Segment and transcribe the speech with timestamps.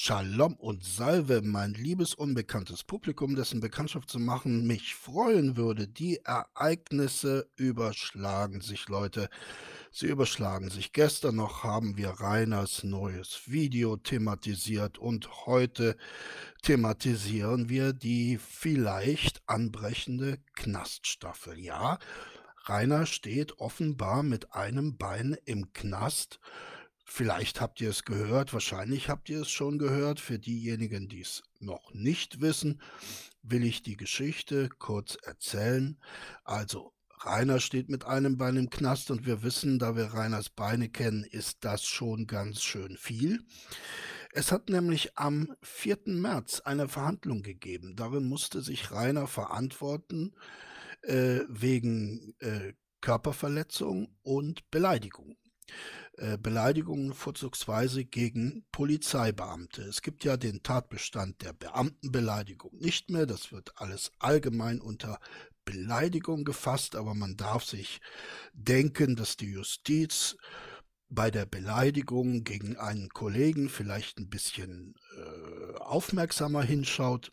[0.00, 5.88] Shalom und Salve, mein liebes unbekanntes Publikum, dessen Bekanntschaft zu machen mich freuen würde.
[5.88, 9.28] Die Ereignisse überschlagen sich, Leute.
[9.90, 10.92] Sie überschlagen sich.
[10.92, 15.96] Gestern noch haben wir Reiners neues Video thematisiert und heute
[16.62, 21.58] thematisieren wir die vielleicht anbrechende Knaststaffel.
[21.58, 21.98] Ja,
[22.66, 26.38] Rainer steht offenbar mit einem Bein im Knast
[27.10, 30.20] Vielleicht habt ihr es gehört, wahrscheinlich habt ihr es schon gehört.
[30.20, 32.82] Für diejenigen, die es noch nicht wissen,
[33.42, 35.98] will ich die Geschichte kurz erzählen.
[36.44, 40.90] Also, Rainer steht mit einem Bein im Knast und wir wissen, da wir Rainers Beine
[40.90, 43.42] kennen, ist das schon ganz schön viel.
[44.32, 46.00] Es hat nämlich am 4.
[46.08, 47.96] März eine Verhandlung gegeben.
[47.96, 50.34] Darin musste sich Rainer verantworten
[51.00, 55.38] äh, wegen äh, Körperverletzung und Beleidigung.
[56.18, 59.82] Äh, Beleidigungen vorzugsweise gegen Polizeibeamte.
[59.82, 63.24] Es gibt ja den Tatbestand der Beamtenbeleidigung nicht mehr.
[63.24, 65.20] Das wird alles allgemein unter
[65.64, 68.00] Beleidigung gefasst, aber man darf sich
[68.52, 70.36] denken, dass die Justiz
[71.08, 77.30] bei der Beleidigung gegen einen Kollegen vielleicht ein bisschen äh, aufmerksamer hinschaut.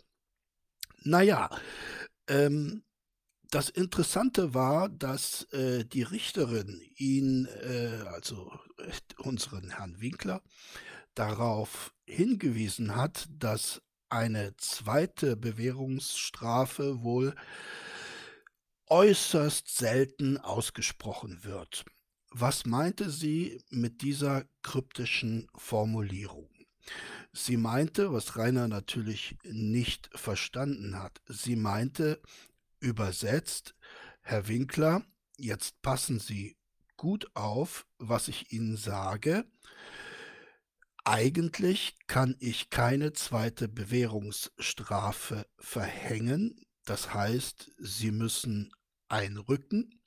[1.04, 1.50] Naja,
[2.28, 2.84] ähm,
[3.56, 8.52] das Interessante war, dass äh, die Richterin ihn, äh, also
[9.20, 10.42] unseren Herrn Winkler,
[11.14, 17.34] darauf hingewiesen hat, dass eine zweite Bewährungsstrafe wohl
[18.88, 21.86] äußerst selten ausgesprochen wird.
[22.32, 26.50] Was meinte sie mit dieser kryptischen Formulierung?
[27.32, 32.20] Sie meinte, was Rainer natürlich nicht verstanden hat, sie meinte,
[32.86, 33.74] Übersetzt,
[34.22, 35.04] Herr Winkler,
[35.38, 36.56] jetzt passen Sie
[36.98, 39.44] gut auf, was ich Ihnen sage.
[41.04, 46.64] Eigentlich kann ich keine zweite Bewährungsstrafe verhängen.
[46.84, 48.72] Das heißt, Sie müssen
[49.08, 50.00] einrücken.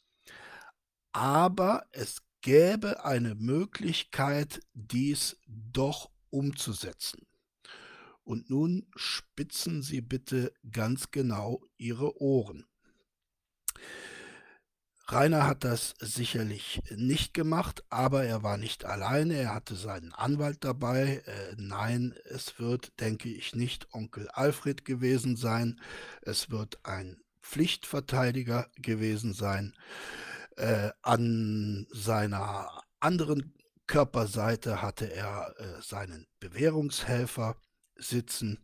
[1.11, 7.27] Aber es gäbe eine Möglichkeit, dies doch umzusetzen.
[8.23, 12.68] Und nun spitzen Sie bitte ganz genau Ihre Ohren.
[15.11, 20.65] Rainer hat das sicherlich nicht gemacht, aber er war nicht alleine, er hatte seinen Anwalt
[20.65, 21.23] dabei.
[21.25, 25.81] Äh, nein, es wird, denke ich, nicht Onkel Alfred gewesen sein,
[26.21, 29.75] es wird ein Pflichtverteidiger gewesen sein.
[30.57, 33.55] Äh, an seiner anderen
[33.87, 37.57] Körperseite hatte er äh, seinen Bewährungshelfer
[37.97, 38.59] sitzen.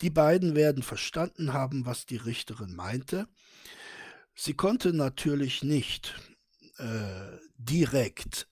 [0.00, 3.28] Die beiden werden verstanden haben, was die Richterin meinte.
[4.40, 6.14] Sie konnte natürlich nicht
[6.76, 8.46] äh, direkt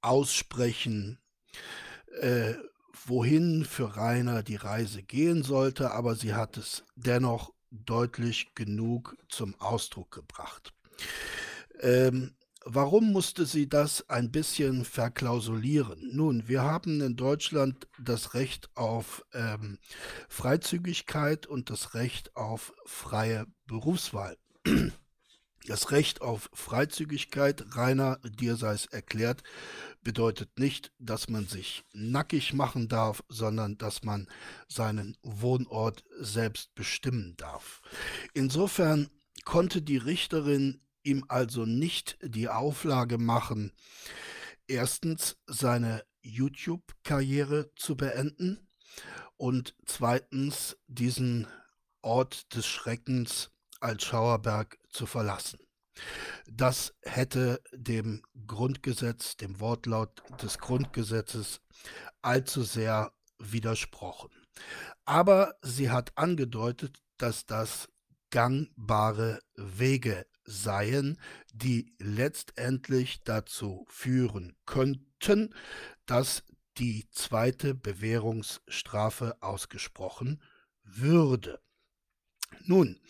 [0.00, 1.20] aussprechen,
[2.20, 2.54] äh,
[3.06, 9.54] wohin für Rainer die Reise gehen sollte, aber sie hat es dennoch deutlich genug zum
[9.60, 10.74] Ausdruck gebracht.
[11.78, 12.34] Ähm,
[12.66, 16.10] Warum musste sie das ein bisschen verklausulieren?
[16.12, 19.78] Nun, wir haben in Deutschland das Recht auf ähm,
[20.28, 24.36] Freizügigkeit und das Recht auf freie Berufswahl.
[25.66, 29.42] Das Recht auf Freizügigkeit, Rainer, dir sei es erklärt,
[30.02, 34.26] bedeutet nicht, dass man sich nackig machen darf, sondern dass man
[34.68, 37.82] seinen Wohnort selbst bestimmen darf.
[38.32, 39.10] Insofern
[39.44, 43.72] konnte die Richterin ihm also nicht die Auflage machen,
[44.66, 48.66] erstens seine YouTube-Karriere zu beenden
[49.36, 51.46] und zweitens diesen
[52.02, 55.58] Ort des Schreckens als Schauerberg zu verlassen.
[56.46, 61.60] Das hätte dem Grundgesetz, dem Wortlaut des Grundgesetzes
[62.22, 64.30] allzu sehr widersprochen.
[65.04, 67.88] Aber sie hat angedeutet, dass das
[68.30, 71.18] gangbare Wege seien,
[71.52, 75.54] die letztendlich dazu führen könnten,
[76.06, 76.44] dass
[76.78, 80.42] die zweite Bewährungsstrafe ausgesprochen
[80.82, 81.60] würde.
[82.64, 83.00] Nun,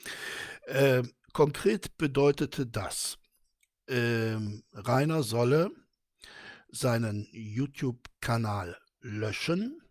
[0.66, 1.02] äh,
[1.32, 3.19] konkret bedeutete das,
[3.87, 4.37] äh,
[4.72, 5.70] Rainer solle
[6.69, 9.82] seinen YouTube-Kanal löschen.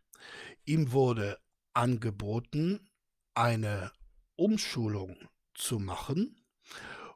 [0.66, 1.38] Ihm wurde
[1.74, 2.90] angeboten,
[3.34, 3.92] eine
[4.36, 5.18] Umschulung
[5.54, 6.40] zu machen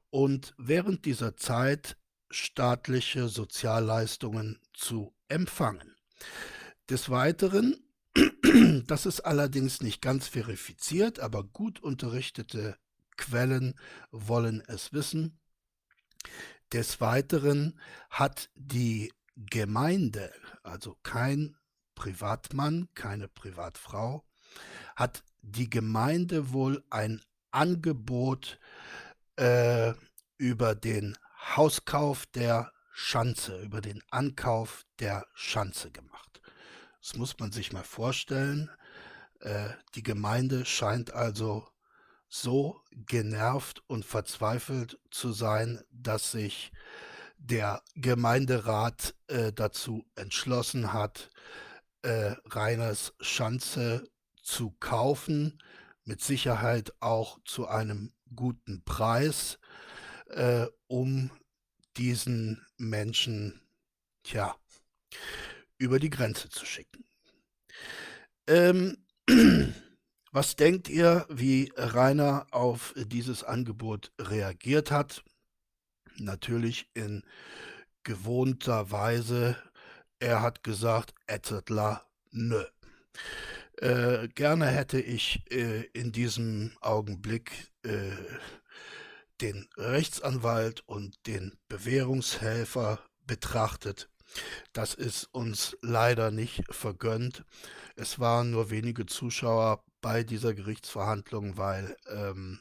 [0.09, 1.97] und während dieser Zeit
[2.29, 5.95] staatliche Sozialleistungen zu empfangen.
[6.89, 7.82] Des Weiteren,
[8.87, 12.77] das ist allerdings nicht ganz verifiziert, aber gut unterrichtete
[13.17, 13.79] Quellen
[14.11, 15.39] wollen es wissen.
[16.71, 17.79] Des Weiteren
[18.09, 20.31] hat die Gemeinde,
[20.63, 21.55] also kein
[21.95, 24.23] Privatmann, keine Privatfrau,
[24.95, 27.21] hat die Gemeinde wohl ein
[27.51, 28.59] Angebot
[29.35, 29.93] äh,
[30.37, 31.17] über den
[31.55, 36.32] Hauskauf der Schanze, über den Ankauf der Schanze gemacht.
[37.03, 38.71] Das muss man sich mal vorstellen.
[39.41, 41.67] Äh, die Gemeinde scheint also
[42.29, 46.71] so genervt und verzweifelt zu sein, dass sich
[47.37, 51.29] der Gemeinderat äh, dazu entschlossen hat,
[52.03, 54.09] äh, Reiners Schanze
[54.41, 55.61] zu kaufen,
[56.05, 59.59] mit Sicherheit auch zu einem guten Preis,
[60.27, 61.31] äh, um
[61.97, 63.61] diesen Menschen,
[64.23, 64.55] tja,
[65.83, 67.03] über die Grenze zu schicken.
[68.47, 68.97] Ähm,
[70.31, 75.23] was denkt ihr, wie Rainer auf dieses Angebot reagiert hat?
[76.17, 77.23] Natürlich in
[78.03, 79.57] gewohnter Weise.
[80.19, 82.63] Er hat gesagt, Etzetler, nö.
[83.77, 87.51] Äh, gerne hätte ich äh, in diesem Augenblick
[87.83, 88.11] äh,
[89.41, 94.09] den Rechtsanwalt und den Bewährungshelfer betrachtet.
[94.73, 97.45] Das ist uns leider nicht vergönnt.
[97.95, 102.59] Es waren nur wenige Zuschauer bei dieser Gerichtsverhandlung, weil ähm,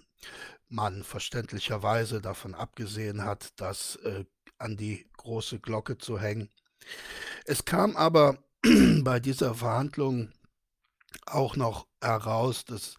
[0.68, 4.24] man verständlicherweise davon abgesehen hat, das äh,
[4.58, 6.48] an die große Glocke zu hängen.
[7.44, 8.38] Es kam aber
[9.02, 10.32] bei dieser Verhandlung
[11.26, 12.96] auch noch heraus, dass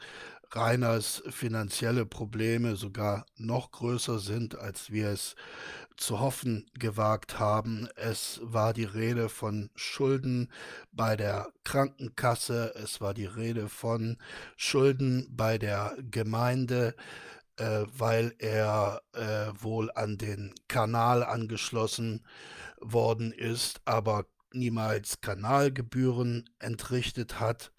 [0.56, 5.36] Reiners finanzielle Probleme sogar noch größer sind, als wir es
[5.98, 7.88] zu hoffen gewagt haben.
[7.96, 10.52] Es war die Rede von Schulden
[10.92, 14.18] bei der Krankenkasse, es war die Rede von
[14.56, 16.96] Schulden bei der Gemeinde,
[17.58, 22.26] äh, weil er äh, wohl an den Kanal angeschlossen
[22.80, 27.72] worden ist, aber niemals Kanalgebühren entrichtet hat.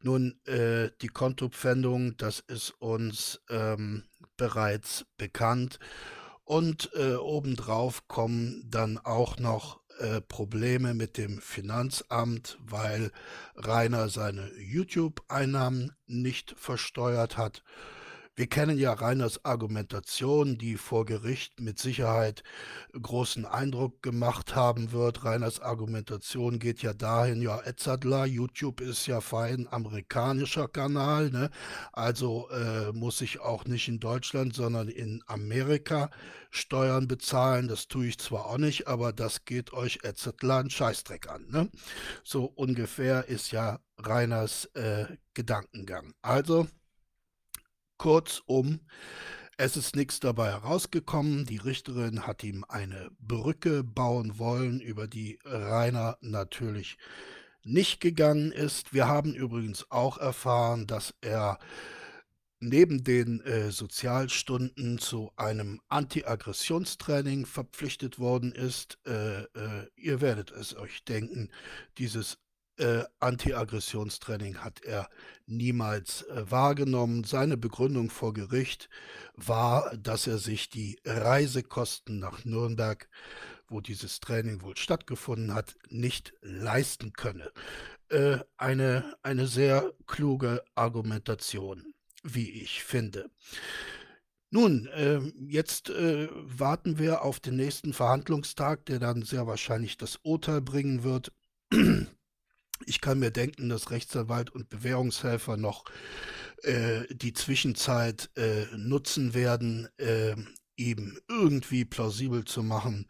[0.00, 4.04] Nun, äh, die Kontopfändung, das ist uns ähm,
[4.36, 5.78] bereits bekannt.
[6.44, 13.12] Und äh, obendrauf kommen dann auch noch äh, Probleme mit dem Finanzamt, weil
[13.54, 17.62] Rainer seine YouTube-Einnahmen nicht versteuert hat.
[18.34, 22.42] Wir kennen ja Reiners Argumentation, die vor Gericht mit Sicherheit
[22.98, 25.26] großen Eindruck gemacht haben wird.
[25.26, 31.50] Reiners Argumentation geht ja dahin, ja, Edzardler, YouTube ist ja fein amerikanischer Kanal, ne?
[31.92, 36.10] Also äh, muss ich auch nicht in Deutschland, sondern in Amerika
[36.50, 37.68] Steuern bezahlen.
[37.68, 41.68] Das tue ich zwar auch nicht, aber das geht euch Edzardler einen Scheißdreck an, ne?
[42.24, 45.04] So ungefähr ist ja Reiners äh,
[45.34, 46.14] Gedankengang.
[46.22, 46.66] Also
[48.02, 48.80] Kurzum,
[49.56, 51.46] es ist nichts dabei herausgekommen.
[51.46, 56.98] Die Richterin hat ihm eine Brücke bauen wollen, über die Rainer natürlich
[57.62, 58.92] nicht gegangen ist.
[58.92, 61.60] Wir haben übrigens auch erfahren, dass er
[62.58, 68.98] neben den äh, Sozialstunden zu einem Anti-Aggressionstraining verpflichtet worden ist.
[69.06, 71.50] Äh, äh, ihr werdet es euch denken,
[71.98, 72.41] dieses
[72.78, 75.08] äh, Anti-Aggressionstraining hat er
[75.46, 77.24] niemals äh, wahrgenommen.
[77.24, 78.88] Seine Begründung vor Gericht
[79.34, 83.08] war, dass er sich die Reisekosten nach Nürnberg,
[83.68, 87.50] wo dieses Training wohl stattgefunden hat, nicht leisten könne.
[88.08, 93.30] Äh, eine, eine sehr kluge Argumentation, wie ich finde.
[94.50, 95.18] Nun, äh,
[95.48, 101.04] jetzt äh, warten wir auf den nächsten Verhandlungstag, der dann sehr wahrscheinlich das Urteil bringen
[101.04, 101.32] wird.
[102.86, 105.84] Ich kann mir denken, dass Rechtsanwalt und Bewährungshelfer noch
[106.62, 110.34] äh, die Zwischenzeit äh, nutzen werden, äh,
[110.76, 113.06] ihm irgendwie plausibel zu machen,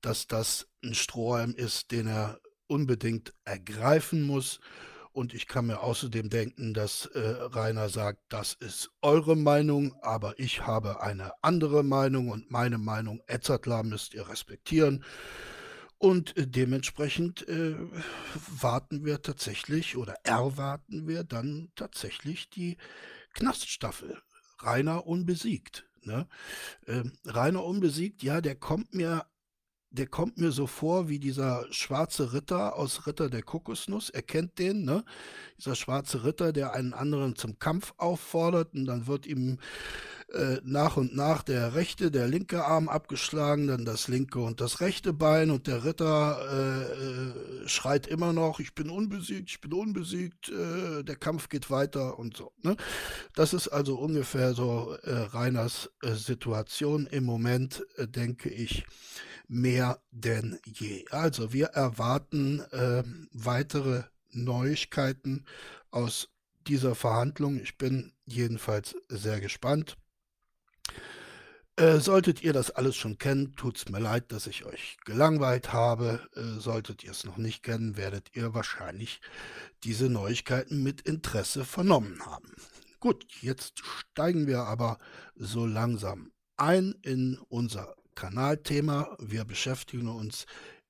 [0.00, 4.60] dass das ein Strohhalm ist, den er unbedingt ergreifen muss.
[5.12, 10.38] Und ich kann mir außerdem denken, dass äh, Rainer sagt, das ist eure Meinung, aber
[10.38, 15.04] ich habe eine andere Meinung und meine Meinung, Edzardler, müsst ihr respektieren.
[15.98, 17.76] Und äh, dementsprechend äh,
[18.34, 22.76] warten wir tatsächlich oder erwarten wir dann tatsächlich die
[23.34, 24.20] Knaststaffel.
[24.58, 25.86] Rainer unbesiegt.
[26.02, 26.26] Ne?
[26.86, 29.26] Ähm, Rainer unbesiegt, ja, der kommt mir
[29.96, 34.10] der kommt mir so vor wie dieser schwarze Ritter aus Ritter der Kokosnuss.
[34.10, 35.04] Er kennt den, ne?
[35.58, 39.58] Dieser schwarze Ritter, der einen anderen zum Kampf auffordert und dann wird ihm
[40.32, 44.80] äh, nach und nach der rechte, der linke Arm abgeschlagen, dann das linke und das
[44.80, 49.72] rechte Bein und der Ritter äh, äh, schreit immer noch, ich bin unbesiegt, ich bin
[49.72, 52.52] unbesiegt, äh, der Kampf geht weiter und so.
[52.62, 52.76] Ne?
[53.34, 58.84] Das ist also ungefähr so äh, Reiners Situation im Moment, denke ich
[59.48, 61.04] mehr denn je.
[61.10, 65.44] Also wir erwarten äh, weitere Neuigkeiten
[65.90, 66.28] aus
[66.66, 67.60] dieser Verhandlung.
[67.60, 69.96] Ich bin jedenfalls sehr gespannt.
[71.78, 76.26] Äh, solltet ihr das alles schon kennen, tut's mir leid, dass ich euch gelangweilt habe.
[76.34, 79.20] Äh, solltet ihr es noch nicht kennen, werdet ihr wahrscheinlich
[79.84, 82.54] diese Neuigkeiten mit Interesse vernommen haben.
[82.98, 84.98] Gut, jetzt steigen wir aber
[85.34, 89.16] so langsam ein in unser Kanalthema.
[89.20, 90.46] Wir beschäftigen uns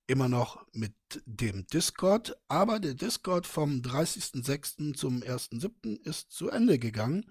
[0.07, 0.95] immer noch mit
[1.27, 4.95] dem Discord, aber der Discord vom 30.06.
[4.95, 6.01] zum 1.07.
[6.07, 7.27] ist zu Ende gegangen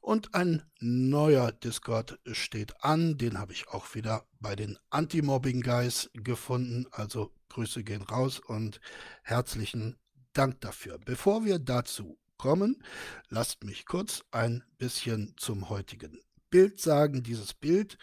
[0.00, 3.18] und ein neuer Discord steht an.
[3.18, 6.86] Den habe ich auch wieder bei den Anti-Mobbing-Guys gefunden.
[6.92, 8.80] Also Grüße gehen raus und
[9.22, 9.96] herzlichen
[10.32, 10.98] Dank dafür.
[11.04, 12.82] Bevor wir dazu kommen,
[13.30, 17.22] lasst mich kurz ein bisschen zum heutigen Bild sagen.
[17.22, 17.98] Dieses Bild,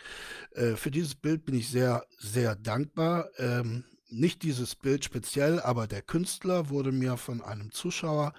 [0.52, 3.30] äh, für dieses Bild bin ich sehr, sehr dankbar.
[3.38, 8.34] Ähm, nicht dieses Bild speziell, aber der Künstler wurde mir von einem Zuschauer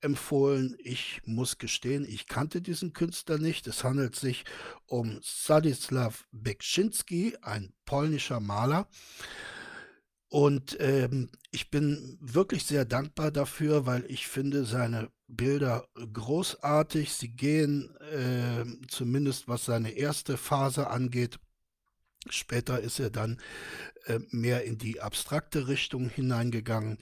[0.00, 0.76] empfohlen.
[0.78, 3.66] Ich muss gestehen, ich kannte diesen Künstler nicht.
[3.66, 4.44] Es handelt sich
[4.86, 8.88] um Stanislaw Bekschinski, ein polnischer Maler.
[10.28, 17.12] Und ähm, ich bin wirklich sehr dankbar dafür, weil ich finde seine Bilder großartig.
[17.12, 21.38] Sie gehen äh, zumindest was seine erste Phase angeht.
[22.28, 23.40] Später ist er dann
[24.06, 26.98] äh, mehr in die abstrakte Richtung hineingegangen.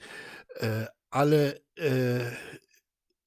[0.55, 2.31] Äh, alle äh,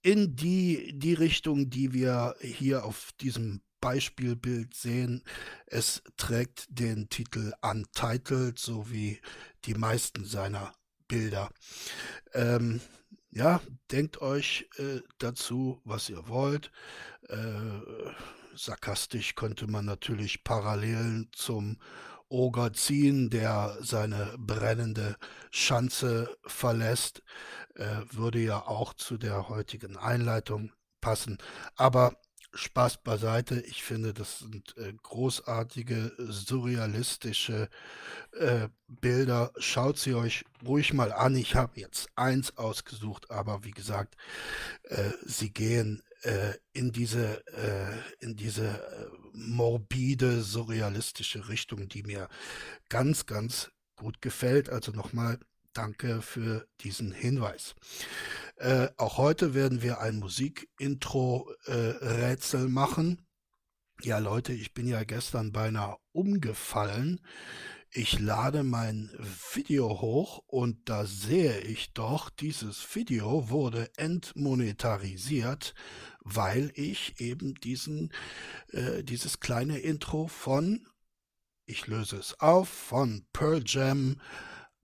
[0.02, 5.22] in die, die Richtung, die wir hier auf diesem Beispielbild sehen.
[5.66, 9.20] Es trägt den Titel Untitled, so wie
[9.64, 10.74] die meisten seiner
[11.08, 11.50] Bilder.
[12.32, 12.80] Ähm,
[13.30, 16.70] ja, denkt euch äh, dazu, was ihr wollt.
[17.28, 17.80] Äh,
[18.54, 21.78] sarkastisch könnte man natürlich Parallelen zum
[22.28, 25.16] Oger ziehen, der seine brennende
[25.50, 27.22] Schanze verlässt,
[27.74, 31.38] äh, würde ja auch zu der heutigen Einleitung passen.
[31.76, 32.16] Aber
[32.52, 37.68] Spaß beiseite, ich finde, das sind äh, großartige, surrealistische
[38.32, 39.52] äh, Bilder.
[39.58, 41.36] Schaut sie euch ruhig mal an.
[41.36, 44.16] Ich habe jetzt eins ausgesucht, aber wie gesagt,
[44.84, 52.28] äh, sie gehen äh, in diese, äh, in diese äh, morbide, surrealistische Richtung, die mir
[52.88, 54.70] ganz, ganz gut gefällt.
[54.70, 55.38] Also nochmal
[55.72, 57.74] danke für diesen Hinweis.
[58.58, 63.24] Äh, auch heute werden wir ein Musikintro-Rätsel äh, machen.
[64.02, 67.20] Ja, Leute, ich bin ja gestern beinahe umgefallen.
[67.92, 69.12] Ich lade mein
[69.54, 75.76] Video hoch und da sehe ich doch, dieses Video wurde entmonetarisiert,
[76.20, 78.12] weil ich eben diesen,
[78.72, 80.84] äh, dieses kleine Intro von,
[81.64, 84.20] ich löse es auf, von Pearl Jam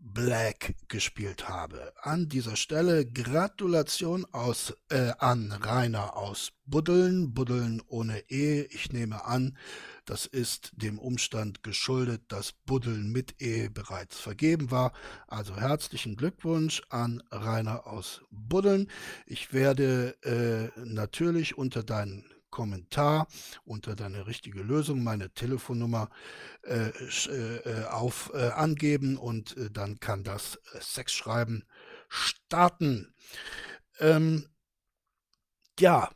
[0.07, 1.95] Black gespielt habe.
[2.03, 8.67] An dieser Stelle Gratulation aus, äh, an Rainer aus Buddeln, Buddeln ohne E.
[8.71, 9.57] Ich nehme an,
[10.05, 14.93] das ist dem Umstand geschuldet, dass Buddeln mit E bereits vergeben war.
[15.27, 18.91] Also herzlichen Glückwunsch an Rainer aus Buddeln.
[19.25, 23.27] Ich werde äh, natürlich unter deinen Kommentar
[23.65, 26.09] unter deine richtige Lösung meine Telefonnummer
[26.63, 31.65] äh, äh, äh, auf äh, angeben und äh, dann kann das Sexschreiben
[32.09, 33.13] starten.
[33.99, 34.47] Ähm,
[35.81, 36.13] ja,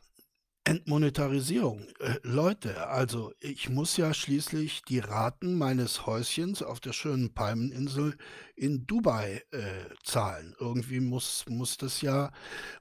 [0.69, 1.87] Entmonetarisierung.
[1.99, 8.15] Äh, Leute, also ich muss ja schließlich die Raten meines Häuschens auf der schönen Palmeninsel
[8.55, 9.61] in Dubai äh,
[10.03, 10.55] zahlen.
[10.59, 12.31] Irgendwie muss, muss das ja,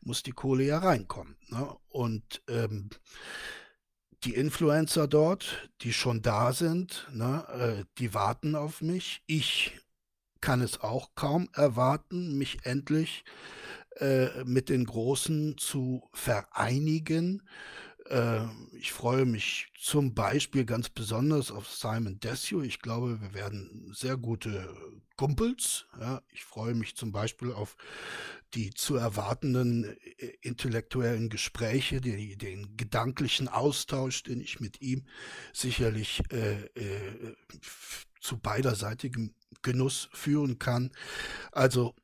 [0.02, 1.36] muss die Kohle ja reinkommen.
[1.48, 1.74] Ne?
[1.88, 2.90] Und ähm,
[4.24, 9.22] die Influencer dort, die schon da sind, ne, äh, die warten auf mich.
[9.26, 9.80] Ich
[10.42, 13.24] kann es auch kaum erwarten, mich endlich
[14.00, 17.42] äh, mit den Großen zu vereinigen.
[18.08, 18.46] Äh,
[18.78, 22.64] ich freue mich zum Beispiel ganz besonders auf Simon Desue.
[22.64, 24.74] Ich glaube, wir werden sehr gute
[25.16, 25.86] Kumpels.
[26.00, 26.22] Ja.
[26.32, 27.76] Ich freue mich zum Beispiel auf
[28.54, 35.04] die zu erwartenden äh, intellektuellen Gespräche, die, den gedanklichen Austausch, den ich mit ihm
[35.52, 37.34] sicherlich äh, äh,
[38.20, 40.92] zu beiderseitigem Genuss führen kann.
[41.52, 41.94] Also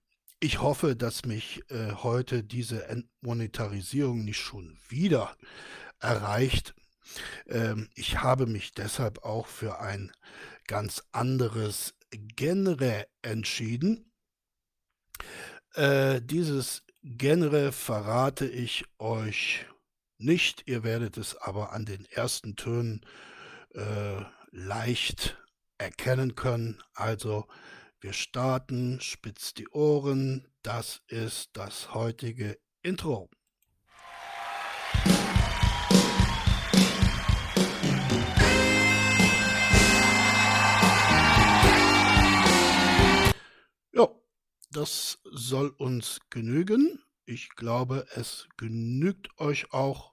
[0.44, 5.34] ich hoffe, dass mich äh, heute diese Entmonetarisierung nicht schon wieder
[6.00, 6.74] erreicht.
[7.46, 10.12] Ähm, ich habe mich deshalb auch für ein
[10.66, 14.12] ganz anderes Genre entschieden.
[15.72, 19.64] Äh, dieses Genre verrate ich euch
[20.18, 20.64] nicht.
[20.68, 23.00] Ihr werdet es aber an den ersten Tönen
[23.70, 25.38] äh, leicht
[25.78, 26.82] erkennen können.
[26.92, 27.46] Also
[28.04, 33.30] wir starten, spitzt die Ohren, das ist das heutige Intro.
[43.94, 44.10] Ja,
[44.70, 47.02] das soll uns genügen.
[47.24, 50.12] Ich glaube, es genügt euch auch,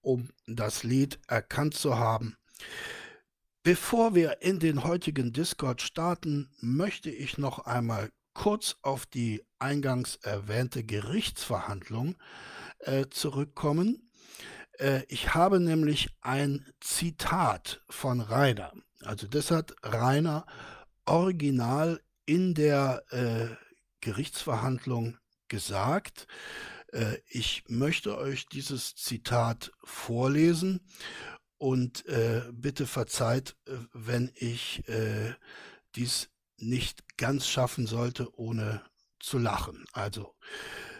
[0.00, 2.38] um das Lied erkannt zu haben.
[3.62, 10.16] Bevor wir in den heutigen Discord starten, möchte ich noch einmal kurz auf die eingangs
[10.22, 12.16] erwähnte Gerichtsverhandlung
[12.78, 14.10] äh, zurückkommen.
[14.78, 18.72] Äh, ich habe nämlich ein Zitat von Rainer.
[19.02, 20.46] Also das hat Rainer
[21.04, 23.48] original in der äh,
[24.00, 26.28] Gerichtsverhandlung gesagt.
[26.92, 30.80] Äh, ich möchte euch dieses Zitat vorlesen
[31.58, 35.34] und äh, bitte verzeiht, äh, wenn ich äh,
[35.94, 38.82] dies nicht ganz schaffen sollte, ohne
[39.20, 39.84] zu lachen.
[39.92, 40.34] Also,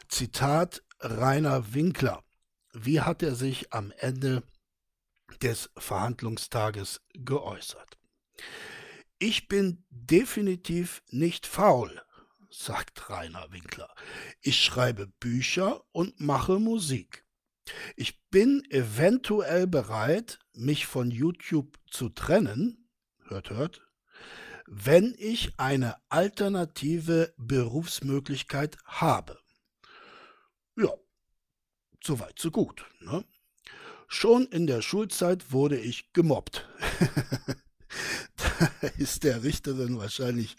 [0.08, 2.24] Zitat Rainer Winkler.
[2.72, 4.42] Wie hat er sich am Ende
[5.42, 7.98] des Verhandlungstages geäußert?
[9.18, 12.00] Ich bin definitiv nicht faul,
[12.50, 13.92] sagt Rainer Winkler.
[14.40, 17.24] Ich schreibe Bücher und mache Musik.
[17.96, 22.88] Ich bin eventuell bereit, mich von YouTube zu trennen,
[23.26, 23.82] hört, hört,
[24.66, 29.38] wenn ich eine alternative Berufsmöglichkeit habe.
[30.76, 30.92] Ja,
[32.02, 32.84] soweit, so gut.
[33.00, 33.24] Ne?
[34.08, 36.68] Schon in der Schulzeit wurde ich gemobbt.
[38.36, 40.56] da ist der Richterin wahrscheinlich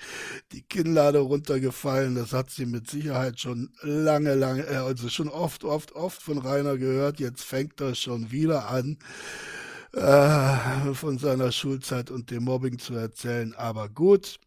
[0.51, 2.15] die Kinnlade runtergefallen.
[2.15, 6.37] Das hat sie mit Sicherheit schon lange, lange, äh, also schon oft, oft, oft von
[6.37, 7.19] Rainer gehört.
[7.19, 8.97] Jetzt fängt er schon wieder an
[9.93, 13.53] äh, von seiner Schulzeit und dem Mobbing zu erzählen.
[13.55, 14.39] Aber gut,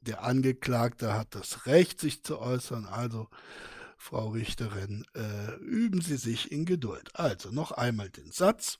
[0.00, 2.86] der Angeklagte hat das Recht, sich zu äußern.
[2.86, 3.28] Also,
[3.96, 7.10] Frau Richterin, äh, üben Sie sich in Geduld.
[7.14, 8.78] Also noch einmal den Satz.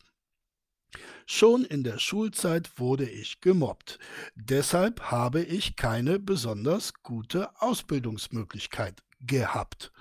[1.26, 3.98] Schon in der Schulzeit wurde ich gemobbt.
[4.34, 9.92] Deshalb habe ich keine besonders gute Ausbildungsmöglichkeit gehabt.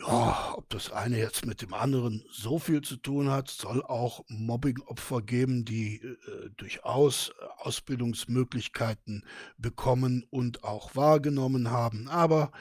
[0.00, 4.24] Ja, ob das eine jetzt mit dem anderen so viel zu tun hat, soll auch
[4.28, 9.24] Mobbingopfer geben, die äh, durchaus Ausbildungsmöglichkeiten
[9.56, 12.08] bekommen und auch wahrgenommen haben.
[12.08, 12.52] Aber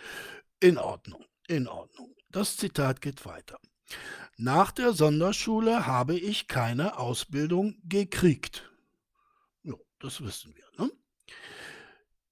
[0.59, 2.15] in Ordnung, in Ordnung.
[2.31, 3.59] Das Zitat geht weiter.
[4.37, 8.69] Nach der Sonderschule habe ich keine Ausbildung gekriegt.
[9.63, 10.65] Ja, das wissen wir.
[10.77, 10.91] Ne?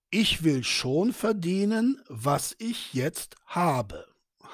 [0.10, 4.06] Ich will schon verdienen, was ich jetzt habe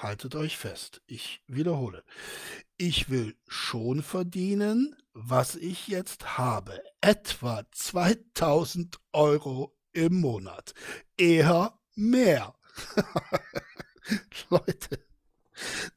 [0.01, 2.03] haltet euch fest, ich wiederhole,
[2.77, 10.73] ich will schon verdienen, was ich jetzt habe, etwa 2000 Euro im Monat,
[11.17, 12.55] eher mehr.
[14.49, 15.05] Leute,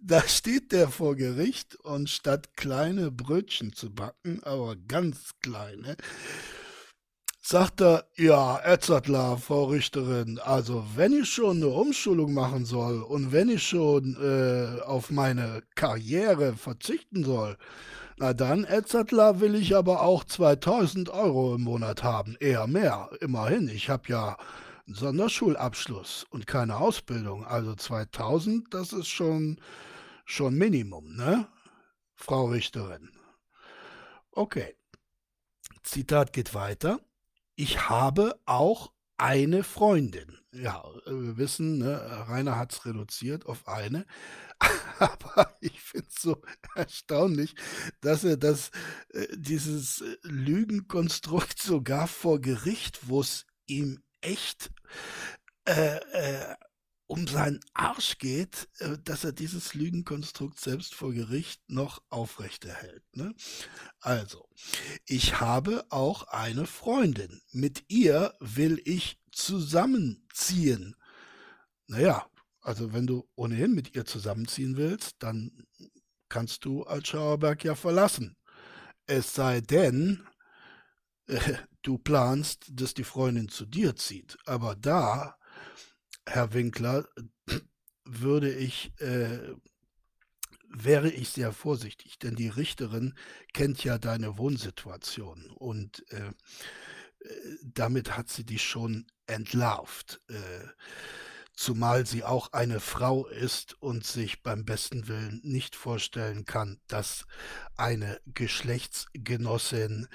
[0.00, 5.96] da steht der vor Gericht und statt kleine Brötchen zu backen, aber ganz kleine,
[7.40, 13.32] sagt er, ja, Etzadler, Frau Richterin, also wenn ich schon eine Umschulung machen soll und
[13.32, 17.58] wenn ich schon äh, auf meine Karriere verzichten soll,
[18.16, 23.68] na dann, Etzadler, will ich aber auch 2000 Euro im Monat haben, eher mehr, immerhin,
[23.68, 24.36] ich habe ja
[24.86, 29.60] Sonderschulabschluss und keine Ausbildung, also 2000, das ist schon,
[30.24, 31.48] schon Minimum, ne,
[32.14, 33.10] Frau Richterin.
[34.30, 34.76] Okay.
[35.82, 37.00] Zitat geht weiter
[37.56, 40.38] ich habe auch eine Freundin.
[40.52, 44.06] Ja, wir wissen, ne, Rainer hat es reduziert auf eine.
[44.98, 46.42] Aber ich finde es so
[46.74, 47.54] erstaunlich,
[48.00, 48.70] dass er das,
[49.10, 54.70] äh, dieses äh, Lügenkonstrukt sogar vor Gericht, wo es ihm echt
[55.66, 56.54] äh, äh,
[57.06, 63.04] um seinen Arsch geht, äh, dass er dieses Lügenkonstrukt selbst vor Gericht noch aufrechterhält.
[63.12, 63.34] Ne?
[64.00, 64.48] Also,
[65.06, 67.42] ich habe auch eine Freundin.
[67.52, 70.96] Mit ihr will ich zusammenziehen.
[71.86, 72.26] Naja,
[72.60, 75.66] also wenn du ohnehin mit ihr zusammenziehen willst, dann
[76.28, 78.36] kannst du als Schauerberg ja verlassen.
[79.06, 80.26] Es sei denn,
[81.82, 84.36] du planst, dass die Freundin zu dir zieht.
[84.46, 85.36] Aber da
[86.26, 87.06] Herr Winkler,
[88.04, 89.54] würde ich, äh,
[90.68, 93.14] wäre ich sehr vorsichtig, denn die Richterin
[93.52, 100.20] kennt ja deine Wohnsituation und äh, äh damit hat sie dich schon entlarvt.
[100.28, 100.66] Äh,
[101.52, 107.26] zumal sie auch eine Frau ist und sich beim besten Willen nicht vorstellen kann, dass
[107.76, 110.08] eine Geschlechtsgenossin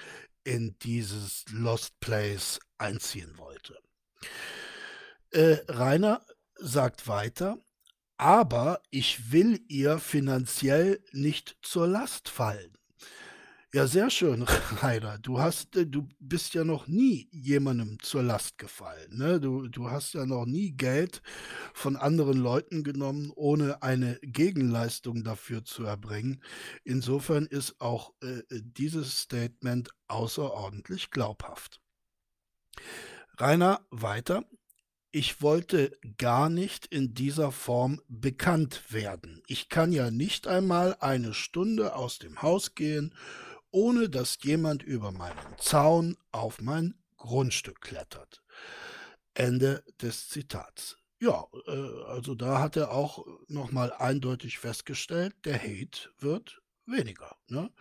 [0.43, 3.77] in dieses Lost Place einziehen wollte.
[5.31, 6.25] Äh, Rainer
[6.55, 7.57] sagt weiter,
[8.17, 12.78] aber ich will ihr finanziell nicht zur Last fallen.
[13.71, 14.41] Ja, sehr schön,
[14.81, 15.19] Rainer.
[15.19, 19.39] Du hast äh, du bist ja noch nie jemandem zur Last gefallen, ne?
[19.39, 21.21] Du du hast ja noch nie Geld
[21.75, 26.41] von anderen Leuten genommen, ohne eine Gegenleistung dafür zu erbringen.
[26.83, 31.79] Insofern ist auch, äh, dieses Statement außerordentlich glaubhaft.
[33.37, 34.43] Rainer, weiter.
[35.11, 39.41] Ich wollte gar nicht in dieser Form bekannt werden.
[39.47, 43.15] Ich kann ja nicht einmal eine Stunde aus dem Haus gehen
[43.71, 48.41] ohne dass jemand über meinen Zaun auf mein Grundstück klettert.
[49.33, 50.97] Ende des Zitats.
[51.19, 57.35] Ja, äh, also da hat er auch nochmal eindeutig festgestellt, der Hate wird weniger.
[57.47, 57.71] Ne?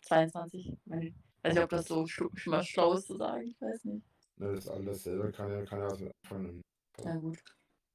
[0.03, 0.65] 22.
[0.69, 4.05] Ich weiß nicht, ob das so schon mal schlau ist zu sagen, ich weiß nicht.
[4.37, 6.61] Ne, das alles selber kann ja, kann ja aus dem Anfang.
[7.03, 7.37] Ja, gut.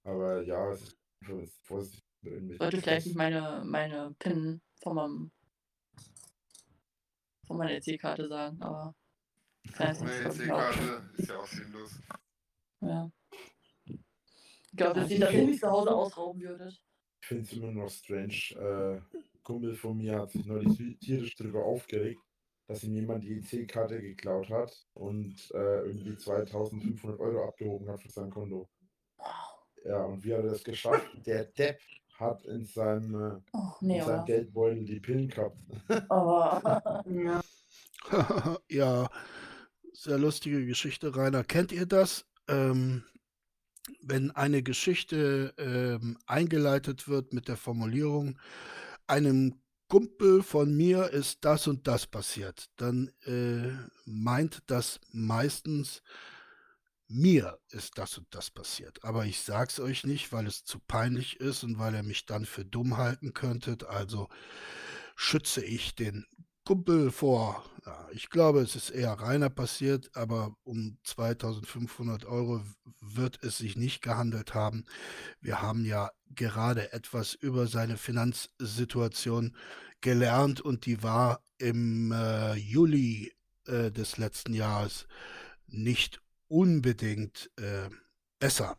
[0.05, 0.95] Aber ja, es
[1.27, 2.05] ist vorsichtig.
[2.21, 5.31] Ich sollte vielleicht nicht meine, meine PIN von meinem
[7.47, 8.95] von meiner EC-Karte sagen, aber.
[9.79, 11.99] Meine EC-Karte ist ja auch sinnlos.
[12.83, 13.11] Ja.
[13.87, 16.69] Ich glaube, dass ich das nicht zu Hause ausrauben würde.
[17.23, 19.01] Ich finde es immer noch strange.
[19.15, 22.21] Äh, Kumpel von mir hat sich neulich tierisch darüber aufgeregt,
[22.67, 28.11] dass ihm jemand die EC-Karte geklaut hat und äh, irgendwie 2500 Euro abgehoben hat für
[28.11, 28.69] sein Konto.
[29.87, 31.07] Ja, und wie hat er das geschafft?
[31.25, 31.81] Der Depp
[32.19, 35.57] hat in seinem, oh, nee, in seinem Geldbeutel die Pillen gehabt.
[36.11, 36.61] Oh.
[37.11, 37.41] ja.
[38.69, 39.11] ja,
[39.95, 41.43] sehr lustige Geschichte, Rainer.
[41.43, 42.27] Kennt ihr das?
[42.49, 43.03] Ähm,
[44.03, 48.39] wenn eine Geschichte ähm, eingeleitet wird mit der Formulierung,
[49.09, 53.73] einem Kumpel von mir ist das und das passiert, dann äh,
[54.05, 56.03] meint das meistens,
[57.09, 59.03] mir ist das und das passiert.
[59.03, 62.45] Aber ich sag's euch nicht, weil es zu peinlich ist und weil er mich dann
[62.45, 63.79] für dumm halten könnte.
[63.89, 64.29] Also
[65.17, 66.27] schütze ich den
[66.69, 67.65] Kumpel vor.
[67.87, 72.61] Ja, ich glaube, es ist eher reiner passiert, aber um 2500 Euro
[73.01, 74.85] wird es sich nicht gehandelt haben.
[75.41, 79.57] Wir haben ja gerade etwas über seine Finanzsituation
[80.03, 83.33] gelernt und die war im äh, Juli
[83.67, 85.07] äh, des letzten Jahres
[85.69, 87.89] nicht unbedingt äh,
[88.39, 88.77] besser.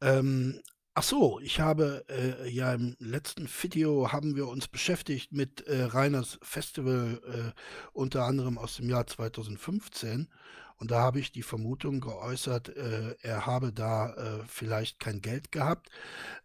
[0.00, 0.62] Ähm,
[0.98, 5.84] ach so, ich habe äh, ja im letzten Video haben wir uns beschäftigt mit äh,
[5.84, 7.60] Reiners Festival, äh,
[7.92, 10.26] unter anderem aus dem Jahr 2015.
[10.76, 15.52] Und da habe ich die Vermutung geäußert, äh, er habe da äh, vielleicht kein Geld
[15.52, 15.88] gehabt.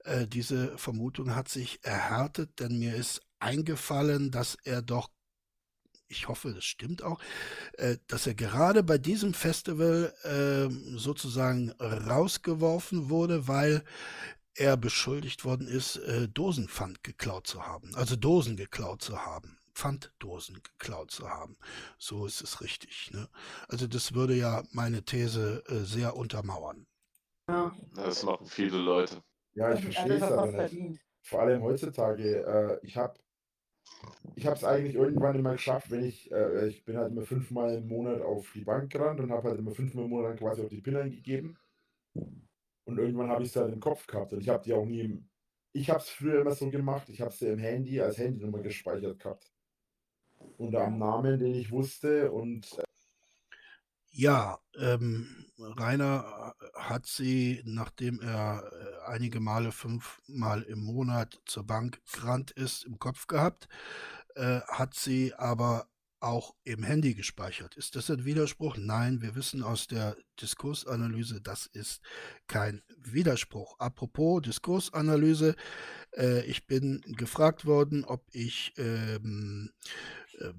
[0.03, 5.09] Äh, diese Vermutung hat sich erhärtet, denn mir ist eingefallen, dass er doch
[6.09, 7.19] ich hoffe, das stimmt auch,
[7.79, 13.83] äh, dass er gerade bei diesem Festival äh, sozusagen rausgeworfen wurde, weil
[14.55, 19.57] er beschuldigt worden ist, äh, Dosenpfand geklaut zu haben, also Dosen geklaut zu haben.
[19.75, 21.57] Pfanddosen geklaut zu haben.
[21.97, 23.11] So ist es richtig.
[23.11, 23.27] Ne?
[23.67, 26.85] Also das würde ja meine These äh, sehr untermauern.
[27.49, 27.75] Ja.
[27.95, 29.23] Das machen viele Leute.
[29.55, 30.55] Ja, ich verstehe es aber nicht.
[30.55, 30.99] verdient.
[31.21, 33.19] Vor allem heutzutage, äh, ich habe
[34.35, 37.75] ich habe es eigentlich irgendwann immer geschafft, wenn ich, äh, ich bin halt immer fünfmal
[37.75, 40.69] im Monat auf die Bank gerannt und habe halt immer fünfmal im Monat quasi auf
[40.69, 41.57] die PIN eingegeben.
[42.85, 45.01] Und irgendwann habe ich es halt im Kopf gehabt und ich habe die auch nie
[45.01, 45.29] im,
[45.73, 49.19] ich habe es früher immer so gemacht, ich habe sie im Handy als Handynummer gespeichert
[49.19, 49.51] gehabt.
[50.57, 52.83] Unter einem Namen, den ich wusste und äh,
[54.11, 61.65] Ja, ähm, Rainer äh, hat sie, nachdem er äh, einige Male fünfmal im Monat zur
[61.65, 63.67] Bank gerannt ist, im Kopf gehabt,
[64.35, 65.87] äh, hat sie aber
[66.23, 67.75] auch im Handy gespeichert.
[67.75, 68.77] Ist das ein Widerspruch?
[68.77, 72.01] Nein, wir wissen aus der Diskursanalyse, das ist
[72.47, 73.77] kein Widerspruch.
[73.79, 75.55] Apropos Diskursanalyse,
[76.15, 79.71] äh, ich bin gefragt worden, ob ich ähm,
[80.39, 80.53] äh,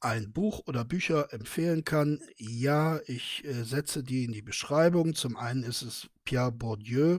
[0.00, 2.20] ein Buch oder Bücher empfehlen kann.
[2.36, 5.14] Ja, ich äh, setze die in die Beschreibung.
[5.14, 7.18] Zum einen ist es Pierre Bourdieu,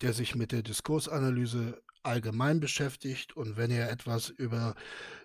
[0.00, 3.36] der sich mit der Diskursanalyse allgemein beschäftigt.
[3.36, 4.74] Und wenn ihr etwas über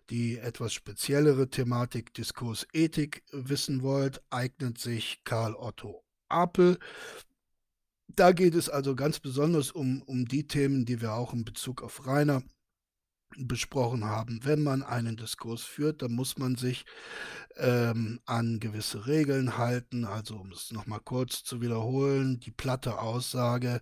[0.09, 6.77] die etwas speziellere Thematik Diskursethik wissen wollt, eignet sich Karl Otto Apel.
[8.07, 11.81] Da geht es also ganz besonders um, um die Themen, die wir auch in Bezug
[11.81, 12.43] auf Rainer
[13.37, 14.39] besprochen haben.
[14.43, 16.85] Wenn man einen Diskurs führt, dann muss man sich
[17.57, 20.05] ähm, an gewisse Regeln halten.
[20.05, 23.81] Also um es nochmal kurz zu wiederholen, die platte Aussage,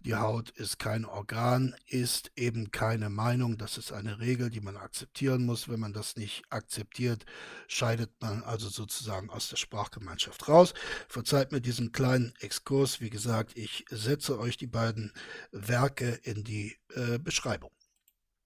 [0.00, 3.58] die Haut ist kein Organ, ist eben keine Meinung.
[3.58, 5.68] Das ist eine Regel, die man akzeptieren muss.
[5.68, 7.24] Wenn man das nicht akzeptiert,
[7.68, 10.74] scheidet man also sozusagen aus der Sprachgemeinschaft raus.
[11.08, 13.00] Verzeiht mir diesen kleinen Exkurs.
[13.00, 15.12] Wie gesagt, ich setze euch die beiden
[15.52, 17.70] Werke in die äh, Beschreibung.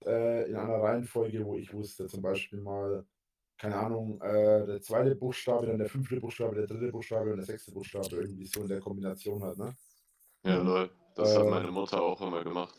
[0.06, 3.06] Äh, in einer Reihenfolge, wo ich wusste, zum Beispiel mal,
[3.58, 7.46] keine Ahnung, äh, der zweite Buchstabe, dann der fünfte Buchstabe, der dritte Buchstabe und der
[7.46, 9.76] sechste Buchstabe, irgendwie so in der Kombination halt, ne?
[10.44, 10.90] Ja, lol.
[11.14, 12.74] Das hat Äh, meine Mutter auch immer gemacht.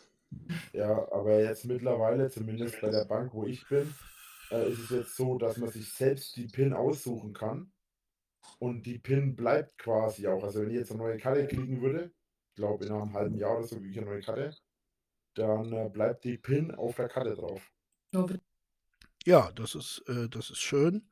[0.73, 3.99] Ja, aber jetzt mittlerweile, zumindest bei der Bank, wo ich bin,
[4.51, 7.73] äh, ist es jetzt so, dass man sich selbst die PIN aussuchen kann.
[8.59, 10.43] Und die PIN bleibt quasi auch.
[10.43, 12.13] Also wenn ich jetzt eine neue Karte kriegen würde,
[12.51, 14.55] ich glaube in einem halben Jahr oder so kriege ich eine neue Karte,
[15.33, 17.61] dann äh, bleibt die PIN auf der Karte drauf.
[19.25, 21.09] Ja, das ist, äh, das ist schön.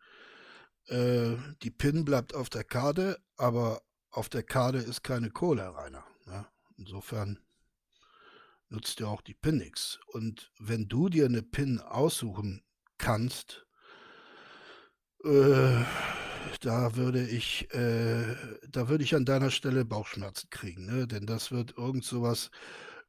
[0.87, 6.05] Äh, die PIN bleibt auf der Karte, aber auf der Karte ist keine Kohle, Rainer.
[6.25, 6.45] Ne?
[6.77, 7.39] Insofern
[8.69, 9.99] nutzt dir auch die PIN nichts.
[10.07, 12.63] Und wenn du dir eine PIN aussuchen
[12.97, 13.65] kannst,
[15.23, 15.83] äh,
[16.61, 18.35] da würde ich, äh,
[18.69, 21.07] da würde ich an deiner Stelle Bauchschmerzen kriegen, ne?
[21.07, 22.51] Denn das wird irgend sowas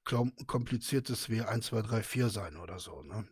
[0.04, 3.26] kompliziertes wie 1, 2, 3, 4 sein oder so, ne?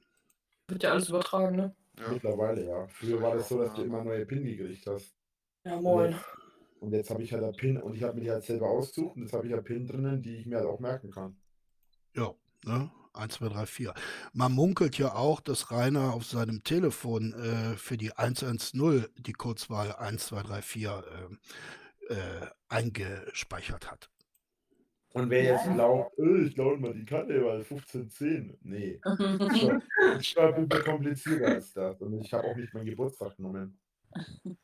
[0.68, 1.74] Wird ja alles übertragen, ne?
[1.98, 2.08] Ja.
[2.12, 2.86] Mittlerweile, ja.
[2.88, 5.14] Früher war das so, dass du immer neue PIN gekriegt hast.
[5.64, 6.10] Ja, Und moin.
[6.12, 6.24] jetzt,
[6.80, 9.16] und jetzt habe ich halt eine PIN und ich habe mir die halt selber ausgesucht
[9.16, 11.36] und jetzt habe ich ja PIN drinnen, die ich mir halt auch merken kann.
[12.14, 12.90] Ja, ne?
[13.14, 13.94] 1, 2, 3, 4.
[14.32, 19.92] Man munkelt ja auch, dass Rainer auf seinem Telefon äh, für die 110 die Kurzwahl
[19.92, 21.04] 1, 2, 3, 4
[22.10, 24.10] äh, äh, eingespeichert hat.
[25.14, 28.58] Und wer jetzt glaubt, äh, ich glaube mal die Karte, weil 1510.
[28.62, 29.00] Nee.
[30.18, 32.00] Ist schon ein bisschen komplizierter als das.
[32.00, 33.78] Und ich habe auch nicht meinen Geburtstag genommen.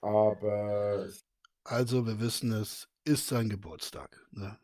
[0.00, 1.08] Aber
[1.64, 4.26] Also wir wissen, es ist sein Geburtstag.
[4.32, 4.58] Ne?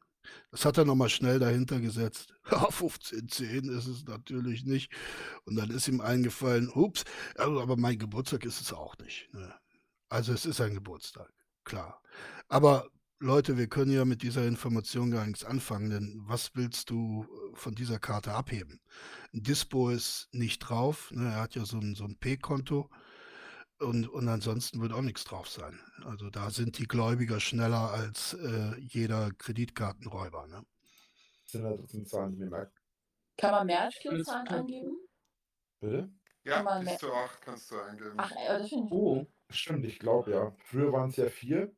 [0.50, 2.34] Das hat er nochmal schnell dahinter gesetzt.
[2.50, 4.92] Ja, 1510 ist es natürlich nicht.
[5.44, 7.04] Und dann ist ihm eingefallen, ups,
[7.36, 9.32] also, aber mein Geburtstag ist es auch nicht.
[9.32, 9.54] Ne?
[10.08, 11.32] Also es ist ein Geburtstag,
[11.64, 12.02] klar.
[12.48, 12.88] Aber
[13.22, 17.54] Leute, wir können ja mit dieser Information gar nichts anfangen, denn was willst du äh,
[17.56, 18.80] von dieser Karte abheben?
[19.34, 21.26] Ein Dispo ist nicht drauf, ne?
[21.26, 22.88] er hat ja so ein, so ein P-Konto.
[23.78, 25.78] Und, und ansonsten wird auch nichts drauf sein.
[26.04, 30.46] Also da sind die Gläubiger schneller als äh, jeder Kreditkartenräuber.
[30.48, 30.64] Ne?
[31.46, 32.72] sind trotzdem Zahlen, die mir merken.
[33.36, 34.96] Kann man mehr als vier Zahlen angeben?
[35.80, 36.10] Bitte?
[36.44, 38.14] Ja, Kann man bis mehr- zu 8 kannst du eingeben.
[38.16, 38.92] Ach, äh, das finde ich.
[38.92, 39.26] Oh.
[39.50, 40.54] Stimmt, ich glaube ja.
[40.64, 41.74] Früher waren es ja vier,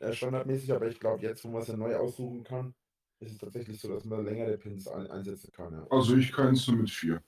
[0.00, 2.74] äh, standardmäßig, aber ich glaube jetzt, wo man es ja neu aussuchen kann,
[3.20, 5.72] ist es tatsächlich so, dass man längere Pins ein einsetzen kann.
[5.72, 5.86] Ja.
[5.90, 7.22] Also ich kann es nur mit vier.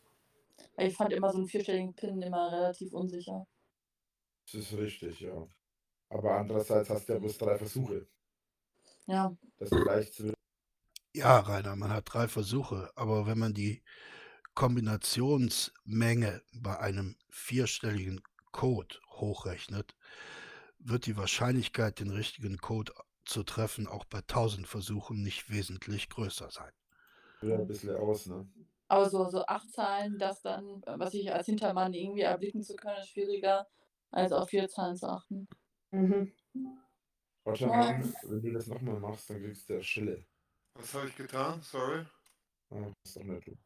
[0.77, 3.47] Ich fand immer so einen vierstelligen Pin immer relativ unsicher.
[4.45, 5.47] Das ist richtig, ja.
[6.11, 8.07] Aber andererseits hast du ja bloß drei Versuche.
[9.07, 10.33] Ja, Das gleicht zu
[11.15, 13.83] Ja, Rainer, man hat drei Versuche, aber wenn man die
[14.55, 18.21] Kombinationsmenge bei einem vierstelligen
[18.53, 19.95] Code hochrechnet,
[20.79, 22.93] wird die Wahrscheinlichkeit, den richtigen Code
[23.25, 26.73] zu treffen, auch bei 1000 Versuchen nicht wesentlich größer sein.
[27.41, 28.49] wieder ein bisschen aus, ne?
[28.89, 32.97] Aber so, so acht Zahlen, das dann, was ich als Hintermann irgendwie erblicken zu können,
[32.99, 33.67] ist schwieriger,
[34.11, 35.47] als auf vier Zahlen zu achten.
[35.91, 36.33] Mhm.
[37.45, 38.01] Roger, Ja.
[38.23, 40.25] Wenn du das nochmal machst, dann kriegst du der Schille.
[40.75, 41.61] Was habe ich getan?
[41.63, 42.05] Sorry.
[42.71, 43.59] Ah, ist doch nicht du.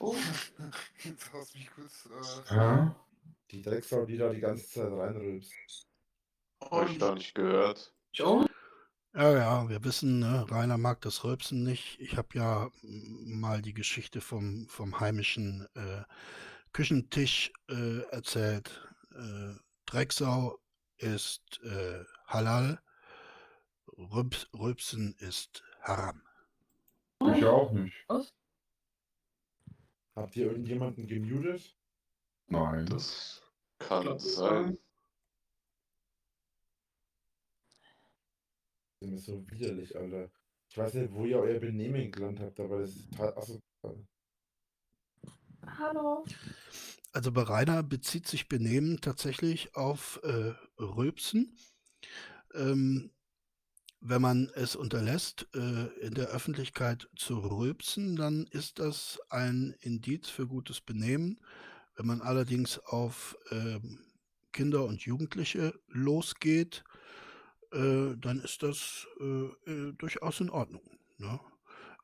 [0.00, 0.14] Oh,
[1.04, 2.06] Jetzt hast du mich kurz.
[2.50, 3.05] Äh, Ja.
[3.50, 5.52] Die Drecksau, die da die ganze Zeit reinrülpst.
[6.60, 7.94] Hab ich gar nicht gehört.
[8.12, 8.46] Ich auch.
[9.14, 11.98] Ja, ja, wir wissen, ne, Rainer mag das Rülpsen nicht.
[12.00, 16.02] Ich habe ja mal die Geschichte vom, vom heimischen äh,
[16.72, 18.86] Küchentisch äh, erzählt.
[19.14, 19.54] Äh,
[19.86, 20.58] Drecksau
[20.98, 22.78] ist äh, Halal,
[23.96, 26.20] Rülps, Rülpsen ist Haram.
[27.34, 27.96] Ich auch nicht.
[28.08, 28.34] Was?
[30.14, 31.74] Habt ihr irgendjemanden gemutet?
[32.48, 32.86] Nein.
[32.86, 33.42] Das
[33.78, 34.78] kann sein.
[39.00, 40.30] Das ist mir so widerlich, Alter.
[40.68, 44.06] Ich weiß nicht, wo ihr euer Benehmen gelernt habt, aber das ist total asozial.
[45.66, 46.24] hallo.
[47.12, 51.56] Also bei Rainer bezieht sich Benehmen tatsächlich auf äh, Rülpsen.
[52.54, 53.10] Ähm,
[54.00, 60.28] wenn man es unterlässt, äh, in der Öffentlichkeit zu rülpsen, dann ist das ein Indiz
[60.28, 61.40] für gutes Benehmen.
[61.96, 64.04] Wenn man allerdings auf ähm,
[64.52, 66.84] Kinder und Jugendliche losgeht,
[67.72, 69.24] äh, dann ist das äh,
[69.70, 70.98] äh, durchaus in Ordnung.
[71.16, 71.40] Ne?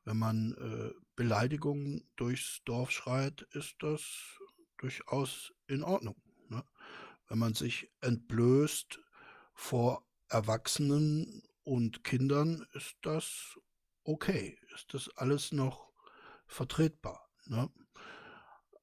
[0.05, 4.03] Wenn man äh, Beleidigungen durchs Dorf schreit, ist das
[4.79, 6.17] durchaus in Ordnung.
[6.49, 6.65] Ne?
[7.29, 8.99] Wenn man sich entblößt
[9.55, 13.59] vor Erwachsenen und Kindern, ist das
[14.05, 14.59] okay.
[14.75, 15.93] Ist das alles noch
[16.47, 17.29] vertretbar.
[17.47, 17.71] Ne?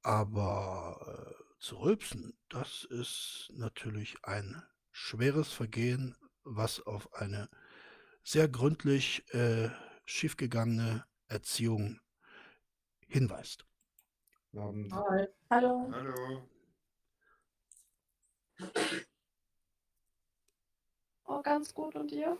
[0.02, 7.50] Aber äh, zu rülpsen, das ist natürlich ein schweres Vergehen, was auf eine
[8.24, 9.70] sehr gründlich äh,
[10.06, 12.00] schiefgegangene Erziehung
[13.08, 13.66] hinweist.
[14.56, 14.92] Abend.
[14.94, 15.28] Hi.
[15.50, 15.92] Hallo.
[15.92, 16.50] hallo.
[21.26, 21.96] Oh, ganz gut.
[21.96, 22.38] Und ihr?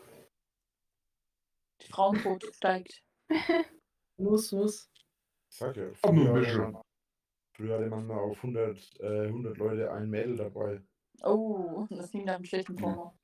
[1.82, 3.02] Die Frauenquote steigt.
[4.16, 4.90] Muss, muss.
[5.60, 6.89] Ja, Komm, nur ein bisschen.
[7.60, 10.80] Früher hatte man mal auf 100, äh, 100 Leute ein Mädel dabei.
[11.22, 13.14] Oh, das ging einem schlechten Promo.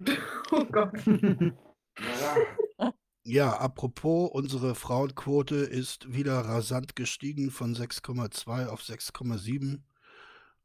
[0.50, 0.94] Oh Gott.
[1.06, 9.82] Naja, Ja, apropos, unsere Frauenquote ist wieder rasant gestiegen von 6,2 auf 6,7.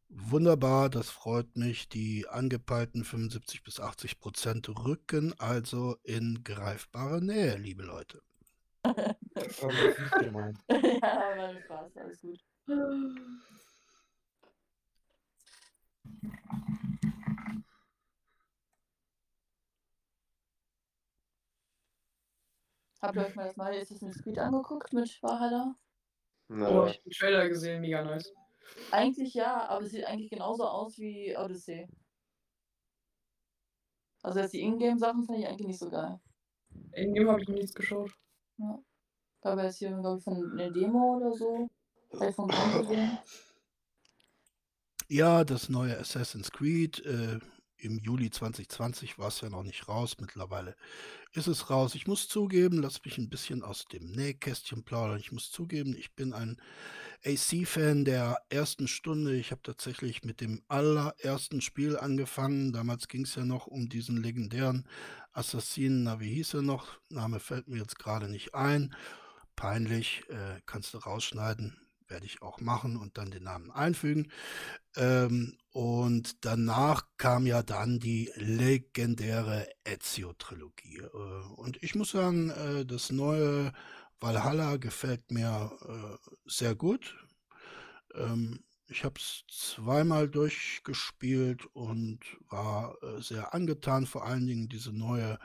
[0.08, 1.90] Wunderbar, das freut mich.
[1.90, 8.22] Die angepeilten 75 bis 80 Prozent rücken also in greifbare Nähe, liebe Leute.
[9.34, 10.58] das habe ich nicht gemeint.
[10.70, 12.40] ja, ein Spaß, alles gut.
[12.68, 12.78] Habt
[23.16, 25.76] ihr euch mal das neue Assassin's Creed angeguckt mit Valhalla?
[26.50, 28.34] Oh, Na, ich hab den Trailer gesehen, mega nice.
[28.92, 31.88] Eigentlich ja, aber es sieht eigentlich genauso aus wie Odyssey.
[34.24, 36.20] Also jetzt die Ingame-Sachen fand ich eigentlich nicht so geil.
[36.94, 38.12] In dem habe ich noch nichts geschaut.
[39.42, 41.70] Gab jetzt hier, glaube ich, von einer Demo oder so.
[45.08, 47.06] Ja, das neue Assassin's Creed.
[47.06, 47.40] Äh,
[47.78, 50.16] Im Juli 2020 war es ja noch nicht raus.
[50.20, 50.76] Mittlerweile
[51.34, 51.94] ist es raus.
[51.94, 55.20] Ich muss zugeben, lass mich ein bisschen aus dem Nähkästchen plaudern.
[55.20, 56.58] Ich muss zugeben, ich bin ein
[57.24, 59.36] AC-Fan der ersten Stunde.
[59.36, 62.74] Ich habe tatsächlich mit dem allerersten Spiel angefangen.
[62.74, 64.88] Damals ging es ja noch um diesen legendären
[65.34, 66.04] Assassinen.
[66.04, 67.00] Na, wie hieß er noch?
[67.10, 68.96] Name fällt mir jetzt gerade nicht ein.
[69.56, 71.85] Peinlich, äh, kannst du rausschneiden.
[72.08, 74.32] Werde ich auch machen und dann den Namen einfügen.
[74.96, 81.00] Ähm, und danach kam ja dann die legendäre Ezio-Trilogie.
[81.00, 81.08] Äh,
[81.56, 83.72] und ich muss sagen, äh, das neue
[84.20, 87.16] Valhalla gefällt mir äh, sehr gut.
[88.14, 94.92] Ähm, ich habe es zweimal durchgespielt und war äh, sehr angetan, vor allen Dingen diese
[94.92, 95.38] neue äh,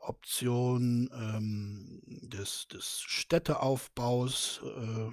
[0.00, 5.10] Option ähm, des, des Städteaufbaus äh,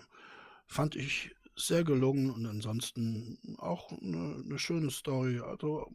[0.67, 5.39] fand ich sehr gelungen und ansonsten auch eine, eine schöne Story.
[5.39, 5.91] Also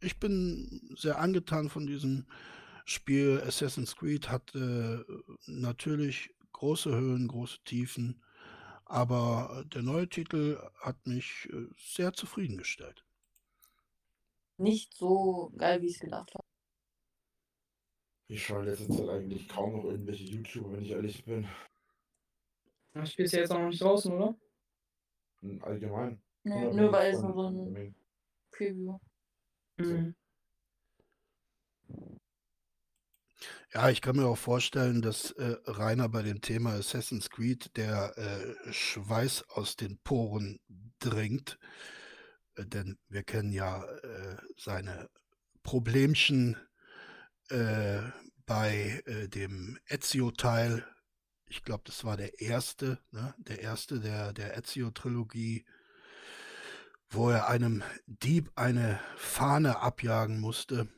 [0.00, 2.26] ich bin sehr angetan von diesem
[2.84, 3.42] Spiel.
[3.46, 4.98] Assassin's Creed hat äh,
[5.46, 8.22] natürlich große Höhen, große Tiefen,
[8.84, 13.04] aber der neue Titel hat mich äh, sehr zufriedengestellt.
[14.58, 16.51] Nicht so geil, wie ich es gedacht habe.
[18.32, 21.46] Ich schaue in letzter Zeit eigentlich kaum noch irgendwelche YouTuber, wenn ich ehrlich bin.
[22.94, 24.34] Das Spiel ist ja jetzt auch noch nicht draußen, oder?
[25.42, 26.22] Hm, Allgemein.
[26.42, 27.94] Unabhängig nur weil es nur so ein.
[28.50, 28.98] Preview.
[29.76, 30.14] Mhm.
[33.74, 38.16] Ja, ich kann mir auch vorstellen, dass, äh, Rainer bei dem Thema Assassin's Creed der,
[38.16, 40.58] äh, Schweiß aus den Poren
[41.00, 41.58] dringt,
[42.54, 45.10] äh, denn wir kennen ja, äh, seine
[45.62, 46.56] Problemchen,
[47.52, 48.10] äh,
[48.46, 50.86] bei, äh, dem Ezio-Teil.
[51.46, 53.34] Ich glaube, das war der erste, ne?
[53.38, 55.66] Der erste der der Ezio-Trilogie,
[57.10, 60.88] wo er einem Dieb eine Fahne abjagen musste.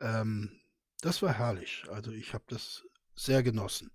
[0.00, 0.60] Ähm,
[1.00, 1.84] das war herrlich.
[1.90, 2.84] Also, ich habe das
[3.14, 3.92] sehr genossen.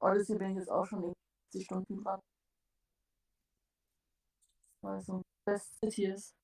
[0.00, 1.20] Odyssey bin ich jetzt auch schon irgendwie
[1.52, 2.20] 60 Stunden dran.
[4.82, 6.34] Also, Best City ist.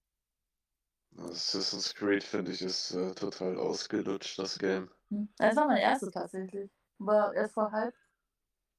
[1.18, 4.90] Assassin's Creed finde ich ist äh, total ausgelutscht, das Game.
[5.10, 5.28] Hm.
[5.36, 6.70] Das war mein erstes tatsächlich.
[6.98, 7.94] War erst vor halb.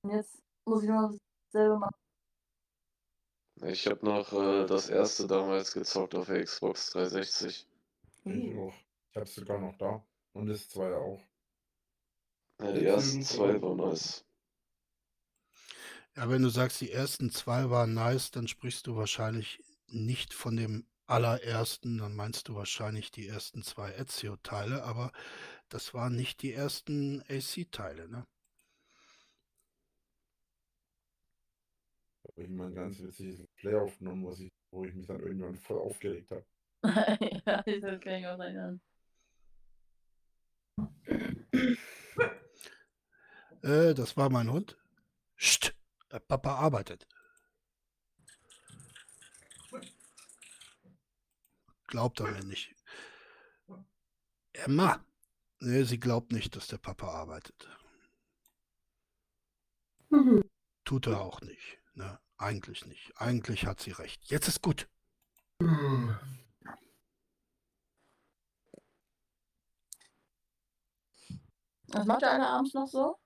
[0.04, 1.18] Und jetzt muss ich nur noch
[1.52, 1.96] dasselbe machen.
[3.64, 7.68] Ich habe noch äh, das erste damals gezockt auf der Xbox 360.
[8.24, 8.74] Ich auch.
[9.12, 10.04] Ich hab's sogar noch da.
[10.34, 11.22] Und das zweite auch.
[12.60, 14.26] Ja, die ersten zwei waren nice.
[16.16, 20.58] Ja, wenn du sagst, die ersten 2 waren nice, dann sprichst du wahrscheinlich nicht von
[20.58, 25.12] dem allerersten, dann meinst du wahrscheinlich die ersten 2 Ezio-Teile, aber
[25.70, 28.26] das waren nicht die ersten AC-Teile, ne?
[32.28, 35.55] Habe ich mal ein ganz witziges Play aufgenommen, was ich, wo ich mich dann irgendwann
[35.55, 36.45] voll aufgeregt habe.
[37.45, 38.82] ja, das kann ich auch erinnern.
[43.64, 44.78] Äh, das war mein Hund.
[45.38, 45.76] Psst,
[46.12, 47.07] der Papa arbeitet.
[51.92, 52.74] Glaubt er mir nicht.
[54.54, 55.06] Emma!
[55.60, 57.70] Ne, sie glaubt nicht, dass der Papa arbeitet.
[60.86, 61.80] Tut er auch nicht.
[61.94, 62.18] Ne?
[62.38, 63.12] Eigentlich nicht.
[63.18, 64.24] Eigentlich hat sie recht.
[64.24, 64.88] Jetzt ist gut.
[71.88, 73.20] Was macht der eine abends noch so?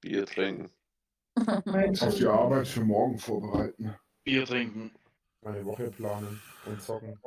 [0.00, 0.72] Bier trinken.
[1.36, 3.94] Auf die Arbeit für morgen vorbereiten.
[4.24, 4.98] Bier trinken.
[5.42, 7.18] Meine Woche planen und zocken.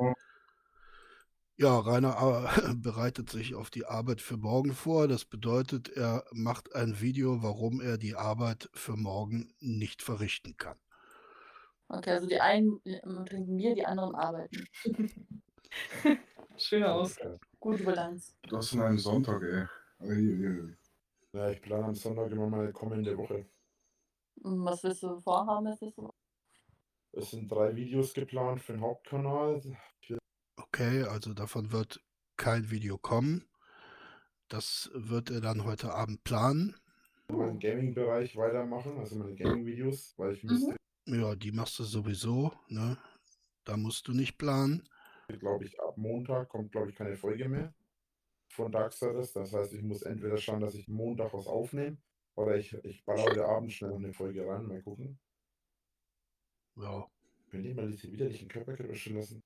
[1.55, 5.07] Ja, Rainer äh, bereitet sich auf die Arbeit für morgen vor.
[5.07, 10.78] Das bedeutet, er macht ein Video, warum er die Arbeit für morgen nicht verrichten kann.
[11.89, 12.82] Okay, also die einen
[13.26, 14.66] trinken Bier, die anderen arbeiten.
[16.57, 17.18] Schöner Aus.
[17.59, 18.36] Gute Bilanz.
[18.49, 19.66] Das an einem Sonntag, ey.
[19.99, 20.76] Uiuiui.
[21.34, 23.45] Ja, ich plane am Sonntag immer meine kommende Woche.
[24.41, 25.68] Und Was willst du vorhaben?
[25.68, 26.11] Was willst du?
[27.16, 29.61] Es sind drei Videos geplant für den Hauptkanal.
[30.57, 32.03] Okay, also davon wird
[32.38, 33.47] kein Video kommen.
[34.47, 36.76] Das wird er dann heute Abend planen.
[37.30, 40.49] meinen Gaming-Bereich weitermachen, also meine Gaming-Videos, weil ich Mhm.
[40.51, 42.97] müsste, Ja, die machst du sowieso, ne?
[43.66, 44.88] Da musst du nicht planen.
[45.39, 47.74] glaube ich, ab Montag kommt, glaube ich, keine Folge mehr
[48.49, 49.34] von Darksiders.
[49.34, 51.97] Das heißt, ich muss entweder schauen, dass ich Montag was aufnehme
[52.36, 55.20] oder ich, ich baller heute Abend schnell noch eine Folge rein, mal gucken.
[56.76, 57.09] Ja.
[57.49, 59.43] Könnt ihr mal diese widerlichen Körpergeräusche lassen?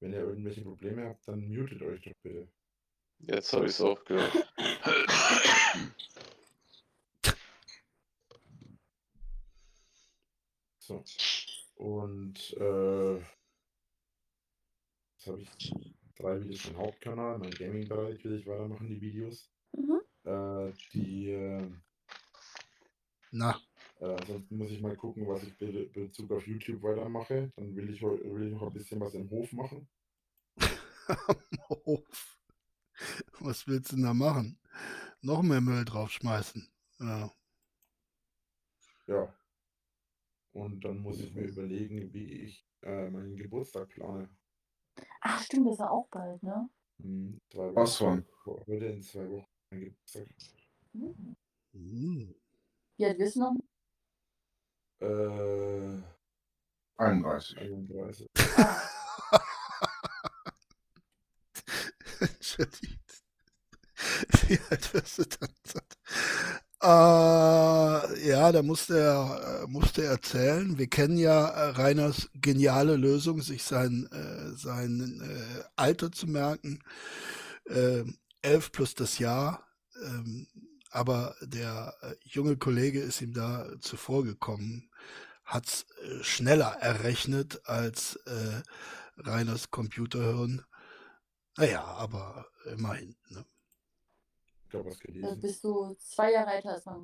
[0.00, 2.48] Wenn ihr irgendwelche Probleme habt, dann mutet euch doch bitte.
[3.18, 4.32] Jetzt habe ich es auch gehört.
[10.78, 11.02] So.
[11.74, 13.26] Und äh, jetzt
[15.26, 15.72] habe ich
[16.16, 19.50] drei Videos den Hauptkanal, mein Gaming-Bereich will ich weitermachen, die Videos.
[19.72, 20.00] Mhm.
[20.24, 21.68] Äh, die äh,
[23.32, 23.60] Na,
[23.98, 27.50] Äh, ansonsten muss ich mal gucken, was ich be Bezug auf YouTube weitermache.
[27.56, 29.88] Dann will ich, will ich noch ein bisschen was im Hof machen.
[31.08, 31.36] am
[31.68, 32.38] Hof.
[33.40, 34.58] Was willst du denn da machen?
[35.20, 36.68] Noch mehr Müll draufschmeißen.
[37.00, 37.30] Ja.
[39.06, 39.34] Ja.
[40.52, 44.28] Und dann muss ich mir überlegen, wie ich äh, meinen Geburtstag plane.
[45.20, 46.68] Ach, stimmt, das ist ja auch bald, ne?
[47.02, 48.24] Hm, zwei Was Wochen.
[48.44, 48.64] von?
[48.66, 50.26] Heute in zwei Wochen mein Geburtstag.
[50.92, 51.36] Hm.
[51.72, 52.34] Hm.
[53.00, 53.54] Alt wirst du noch?
[55.06, 56.02] Äh,
[56.98, 57.58] 31.
[57.58, 58.28] 31.
[62.20, 63.22] Entschuldigt.
[64.48, 65.50] Wie alt wirst du dann?
[66.82, 70.78] Äh, ja, da musste er, äh, musste er erzählen.
[70.78, 76.80] Wir kennen ja äh, Reiners geniale Lösung, sich sein, äh, sein äh, Alter zu merken.
[77.66, 78.04] Äh,
[78.42, 79.66] elf plus das Jahr.
[80.02, 80.46] Ähm,
[80.96, 84.90] aber der äh, junge Kollege ist ihm da zuvor gekommen,
[85.44, 88.62] hat es äh, schneller errechnet als äh,
[89.18, 90.64] Reiners Computerhirn.
[91.58, 93.14] Naja, aber immerhin.
[93.28, 93.44] Ne?
[94.64, 95.40] Ich glaube, was Da gelesen.
[95.40, 97.02] bist du zwei Jahre älter als man.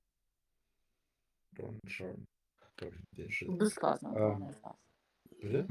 [1.52, 2.24] Dann schauen.
[2.76, 3.46] Glaube ich, den.
[3.48, 4.20] Du bist quasi mein Ähm.
[4.20, 4.38] Bruder.
[4.46, 4.76] Nein, Spaß.
[5.40, 5.68] Bitte?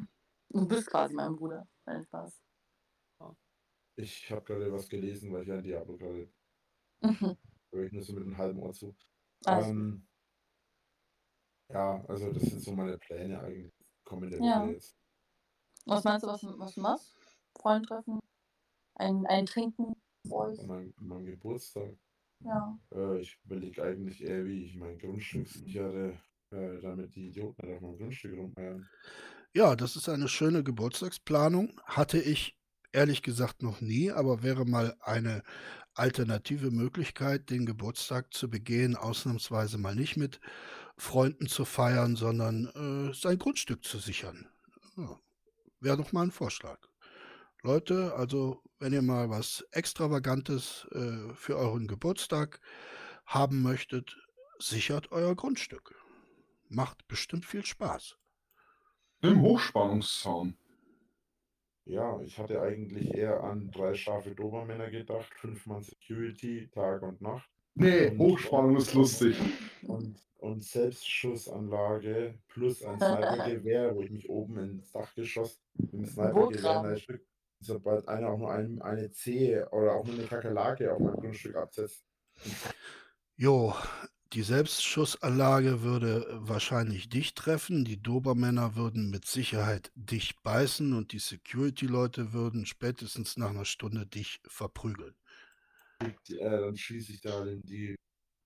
[0.49, 1.67] Du bist quasi mein Bruder.
[1.86, 2.39] Nein, Spaß.
[3.97, 6.30] Ich habe gerade was gelesen, weil ich ein Diablo gerade
[7.01, 7.36] Mhm.
[7.72, 8.88] höre ich nur so mit einem halben Ohr zu.
[8.88, 8.97] Gut.
[9.47, 10.07] Ähm,
[11.69, 13.74] ja, also das sind so meine Pläne eigentlich.
[14.03, 14.65] Kommende Ja.
[14.65, 14.97] Jetzt.
[15.86, 17.17] Was meinst du, was, was du machst?
[17.57, 18.19] Freund treffen?
[18.95, 19.95] Ein, ein Trinken?
[20.30, 21.97] An meinem, an meinem Geburtstag.
[22.43, 22.78] Ja.
[22.93, 26.19] Äh, ich überlege eigentlich eher, wie ich mein Grundstück sichere,
[26.51, 28.88] äh, damit die Idioten nicht auf meinem Grundstück rumeiern.
[29.53, 31.80] Ja, das ist eine schöne Geburtstagsplanung.
[31.86, 32.57] Hatte ich
[32.92, 35.44] ehrlich gesagt noch nie, aber wäre mal eine
[35.94, 40.39] alternative Möglichkeit, den Geburtstag zu begehen, ausnahmsweise mal nicht mit
[40.98, 42.68] Freunden zu feiern, sondern
[43.10, 44.48] äh, sein Grundstück zu sichern.
[44.96, 45.20] Ja,
[45.80, 46.80] wäre doch mal ein Vorschlag.
[47.64, 52.60] Leute, also wenn ihr mal was Extravagantes äh, für euren Geburtstag
[53.26, 54.18] haben möchtet,
[54.60, 55.96] sichert euer Grundstück.
[56.70, 58.16] Macht bestimmt viel Spaß.
[59.22, 60.58] Im Hochspannungszaun.
[61.86, 67.21] Ja, ich hatte eigentlich eher an drei scharfe Dobermänner gedacht, fünf Mann Security, Tag und
[67.21, 69.38] Nacht Nee, Hochspannung ist lustig.
[69.84, 76.97] und, und Selbstschussanlage plus ein Snipergewehr, wo ich mich oben ins Dachgeschoss mit dem Snipergewehr
[76.97, 77.25] Stück,
[77.59, 81.55] sobald einer auch nur ein, eine Zehe oder auch nur eine Kakerlake auf mein Grundstück
[81.55, 82.05] absetzt.
[83.38, 83.73] Jo,
[84.34, 91.19] die Selbstschussanlage würde wahrscheinlich dich treffen, die Dobermänner würden mit Sicherheit dich beißen und die
[91.19, 95.13] Security-Leute würden spätestens nach einer Stunde dich verprügeln.
[96.01, 97.95] Äh, dann schieße ich da die,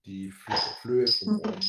[0.05, 1.55] die Fl- Flöhe vom Ohren.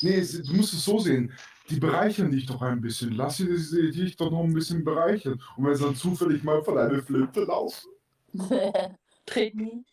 [0.00, 1.32] Nee, du musst es so sehen.
[1.68, 3.14] Die bereichern dich doch ein bisschen.
[3.14, 5.42] Lass sie sie- dich doch noch ein bisschen bereichern.
[5.56, 7.90] Und wenn sie dann zufällig mal von einer Flinte laufen.
[9.26, 9.84] Tret nie.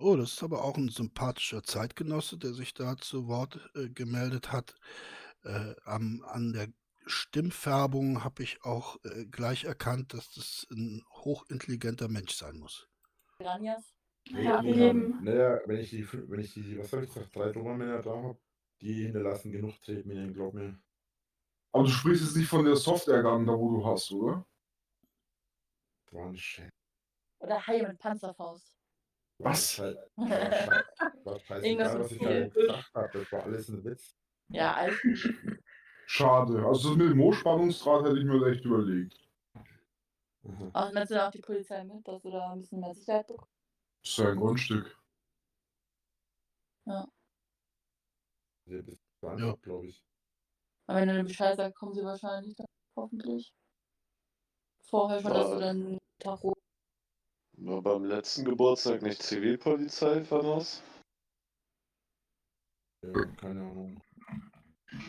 [0.00, 4.52] Oh, das ist aber auch ein sympathischer Zeitgenosse, der sich da zu Wort äh, gemeldet
[4.52, 4.76] hat.
[5.42, 6.68] Äh, am, an der
[7.06, 12.88] Stimmfärbung habe ich auch äh, gleich erkannt, dass das ein hochintelligenter Mensch sein muss.
[13.38, 13.92] Piranhas.
[14.30, 15.24] Ja, Nee, eben.
[15.24, 18.38] Naja, wenn ich die, wenn ich die, was habe ich gesagt, drei Dobermänner da habe,
[18.80, 20.78] die hinterlassen genug Tretminen, glaub mir.
[21.72, 24.46] Aber du sprichst jetzt nicht von der Software-Gun, da wo du hast, oder?
[26.10, 26.34] War.
[27.40, 28.77] Oder Haie mit Panzerfaust.
[29.38, 29.78] Was?
[29.78, 29.86] War
[30.16, 33.18] scheiße- war Irgendwas scheißegal, was ich da gesagt habe.
[33.18, 34.16] Das war alles ein Witz.
[34.48, 35.18] ja, alles gut.
[36.06, 36.66] Schade.
[36.66, 39.28] Also das mit dem Hochspannungsdraht hätte ich mir echt überlegt.
[39.54, 40.70] Aha.
[40.72, 43.26] Auch nimmst du da auch die Polizei mit, dass du da ein bisschen mehr Sicherheit
[43.26, 43.52] bekommst?
[44.02, 44.98] Das ist ja ein Grundstück.
[46.86, 47.06] Das
[48.66, 50.02] ist einfach, glaube ich.
[50.86, 52.66] Und wenn du den Bescheid sagst, kommen sie wahrscheinlich dann
[52.96, 53.52] hoffentlich.
[54.84, 56.54] Vorher schon, dass du dann Tacho.
[57.60, 60.82] War beim letzten Geburtstag nicht Zivilpolizei voraus?
[63.02, 64.02] Ja, keine Ahnung.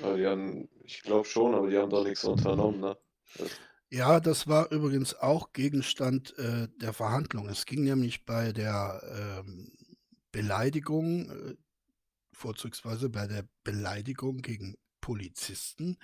[0.02, 2.98] Aber die haben, ich glaube schon, aber die haben doch nichts unternommen, ne?
[3.92, 7.50] Ja, das war übrigens auch Gegenstand äh, der Verhandlung.
[7.50, 9.02] Es ging nämlich bei der
[9.44, 9.72] ähm,
[10.32, 11.56] Beleidigung, äh,
[12.34, 15.98] vorzugsweise bei der Beleidigung gegen Polizisten,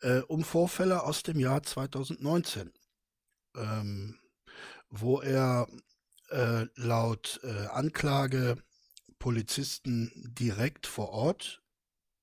[0.00, 2.72] äh, um Vorfälle aus dem Jahr 2019,
[3.56, 4.18] ähm,
[4.90, 5.66] wo er
[6.30, 8.62] äh, laut äh, Anklage
[9.18, 11.62] Polizisten direkt vor Ort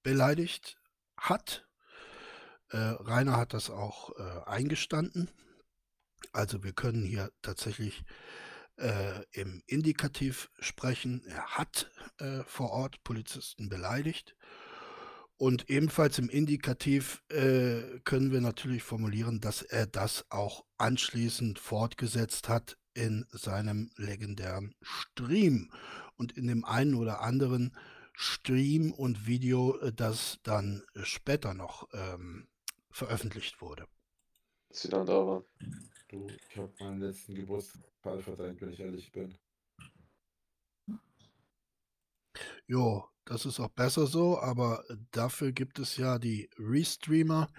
[0.04, 0.78] beleidigt
[1.18, 1.68] hat.
[2.70, 5.30] Äh, Rainer hat das auch äh, eingestanden.
[6.32, 8.04] Also wir können hier tatsächlich
[8.78, 11.24] äh, im Indikativ sprechen.
[11.28, 14.36] Er hat äh, vor Ort Polizisten beleidigt.
[15.38, 22.48] Und ebenfalls im Indikativ äh, können wir natürlich formulieren, dass er das auch anschließend fortgesetzt
[22.48, 25.72] hat in seinem legendären Stream
[26.16, 27.76] und in dem einen oder anderen
[28.14, 32.48] Stream und Video, äh, das dann später noch ähm,
[32.90, 33.88] veröffentlicht wurde.
[34.70, 35.44] Als sie dann da waren.
[36.08, 39.38] Du, ich habe meinen letzten Geburtstag verdrängt, wenn ich ehrlich bin.
[42.68, 47.50] Jo, das ist auch besser so, aber dafür gibt es ja die Restreamer.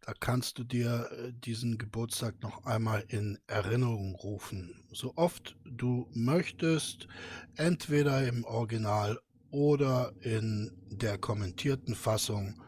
[0.00, 4.84] Da kannst du dir äh, diesen Geburtstag noch einmal in Erinnerung rufen.
[4.92, 7.08] So oft du möchtest,
[7.56, 9.18] entweder im Original
[9.50, 12.60] oder in der kommentierten Fassung.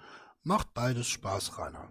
[0.44, 1.90] Macht beides Spaß, Rainer.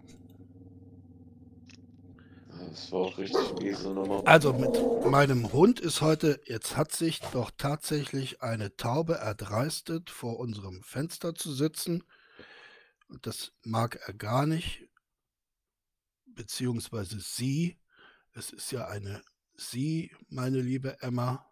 [2.68, 4.26] Das war auch richtig miese Nummer.
[4.26, 10.38] Also mit meinem Hund ist heute, jetzt hat sich doch tatsächlich eine Taube erdreistet, vor
[10.38, 12.04] unserem Fenster zu sitzen.
[13.08, 14.88] Und das mag er gar nicht,
[16.26, 17.78] beziehungsweise sie.
[18.32, 19.22] Es ist ja eine
[19.54, 21.50] sie, meine liebe Emma.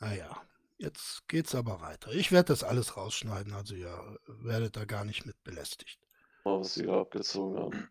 [0.00, 0.42] Naja,
[0.78, 2.10] jetzt geht's aber weiter.
[2.12, 6.00] Ich werde das alles rausschneiden, also ihr werdet da gar nicht mit belästigt.
[6.44, 7.88] Was sie da abgezogen haben.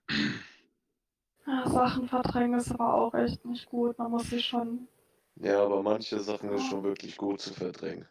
[1.48, 3.98] Ja, Sachen verdrängen ist aber auch echt nicht gut.
[3.98, 4.88] Man muss sich schon
[5.36, 8.08] Ja, aber manche Sachen ist schon wirklich gut zu verdrängen.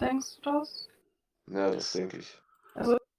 [0.00, 0.88] Denkst du das?
[1.48, 2.42] Ja, das denke ich.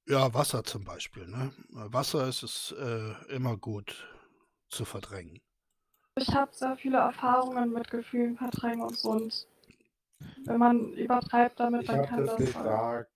[0.07, 1.27] Ja, Wasser zum Beispiel.
[1.27, 1.51] Ne?
[1.69, 4.07] Wasser ist es äh, immer gut
[4.69, 5.41] zu verdrängen.
[6.15, 9.11] Ich habe sehr viele Erfahrungen mit Gefühlen verdrängen und so.
[9.11, 9.47] Und
[10.45, 12.45] wenn man übertreibt damit, Ich dann kann das das.
[12.45, 13.11] gesagt.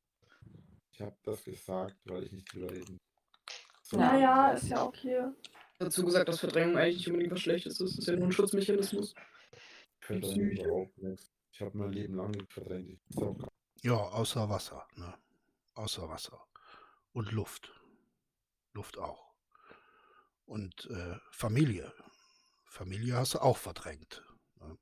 [0.92, 2.98] Ich habe das gesagt, weil ich nicht drüber reden.
[3.84, 4.00] soll.
[4.00, 5.26] Ja, ja, ist ja okay.
[5.80, 7.82] Dazu gesagt, dass Verdrängung eigentlich nicht unbedingt was Schlechtes ist.
[7.82, 9.14] Das ist ja nur ein Schutzmechanismus.
[10.00, 11.32] Ich verdränge überhaupt nichts.
[11.52, 13.00] Ich habe mein Leben lang nicht verdrängt.
[13.10, 13.38] Ist auch
[13.84, 14.88] Ja, außer Wasser.
[14.96, 15.14] Ne?
[15.76, 16.48] Außer Wasser.
[17.14, 17.72] Und Luft.
[18.74, 19.34] Luft auch.
[20.46, 21.94] Und äh, Familie.
[22.66, 24.24] Familie hast du auch verdrängt.
[24.60, 24.78] Ne?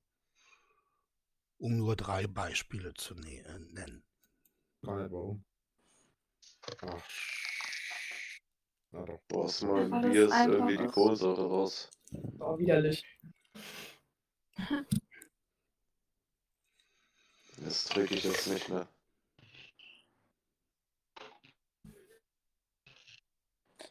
[1.57, 4.03] Um nur drei Beispiele zu äh, nennen.
[4.81, 5.43] nicht warum.
[6.81, 7.03] Ach.
[8.95, 9.19] Na doch.
[9.27, 10.93] Boah, meinem Weil es Bier ist einfach irgendwie die ist.
[10.93, 11.91] Kohlensäure raus.
[12.39, 13.03] Oh, widerlich.
[17.57, 18.85] Das trinke ich jetzt nicht mehr.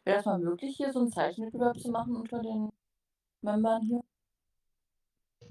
[0.05, 2.71] Wäre es mal möglich, hier so einen Zeichenwettbewerb zu machen unter den
[3.41, 4.05] Membern hier?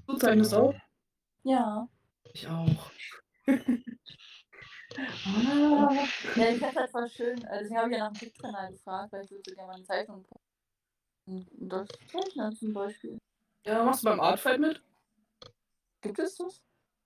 [0.06, 0.74] Du zeichnest auch?
[1.42, 1.88] Ja.
[2.32, 2.90] Ich auch.
[4.96, 6.10] Ja, ich
[6.60, 7.42] fände halt voll schön.
[7.44, 9.74] äh, Deswegen habe ich ja nach dem Kicktrainer gefragt, weil ich würde so gerne mal
[9.76, 10.24] eine Zeichnung.
[11.26, 13.18] Und das Zeichnen zum Beispiel.
[13.64, 14.82] Ja, machst du beim Artfight mit?
[16.02, 16.62] Gibt es das?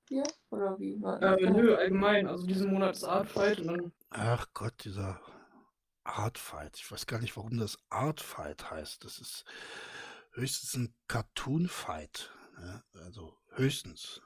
[0.09, 0.24] Hier?
[0.51, 1.01] Oder wie?
[1.01, 2.26] War- Äh, nö, allgemein.
[2.26, 3.93] Also diesen Monat ist Artfight und dann.
[4.11, 5.20] Ach Gott, dieser
[6.05, 6.76] Artfight.
[6.76, 9.05] Ich weiß gar nicht, warum das Artfight heißt.
[9.05, 9.45] Das ist
[10.32, 12.30] höchstens ein Cartoon-Fight.
[12.59, 12.82] Ne?
[13.05, 14.20] Also höchstens.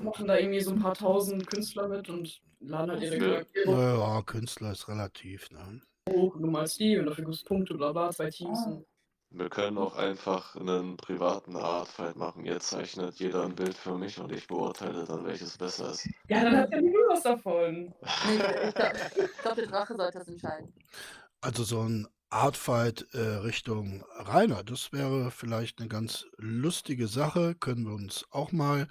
[0.00, 3.28] Machen da irgendwie so ein paar tausend Künstler mit und laden halt ihre Ja.
[3.30, 5.50] Charaktere Naja, Künstler ist relativ.
[5.50, 5.80] Ne?
[6.08, 8.58] hoch du malst die und dafür gibt es Punkte, bla bla, zwei Teams.
[8.66, 8.80] Ah.
[9.30, 12.44] Wir können auch einfach einen privaten Artfight machen.
[12.44, 16.08] Ihr zeichnet jeder ein Bild für mich und ich beurteile dann, welches besser ist.
[16.28, 17.92] ja, dann hat ja nie was davon.
[18.28, 18.94] Nee, ich glaube,
[19.42, 20.72] glaub, der Drache sollte das entscheiden.
[21.40, 27.56] Also so ein Artfight äh, Richtung Rainer, das wäre vielleicht eine ganz lustige Sache.
[27.56, 28.86] Können wir uns auch mal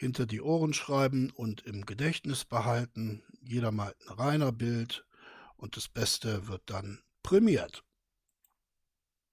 [0.00, 3.22] hinter die Ohren schreiben und im Gedächtnis behalten.
[3.42, 5.06] Jeder malt ein Rainer-Bild
[5.58, 7.84] und das Beste wird dann prämiert.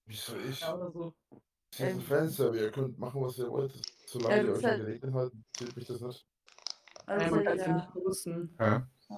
[0.05, 0.59] Wieso ich?
[0.59, 1.15] Ja, oder so.
[1.71, 3.73] Das ist ein Fanservice, ihr könnt machen, was ihr wollt.
[4.07, 6.27] Solange Ja, ihr euch an halt- Regeln haltet, zählt mich das nicht.
[7.07, 8.87] Ja, Also, es ja ja.
[9.09, 9.17] Hä?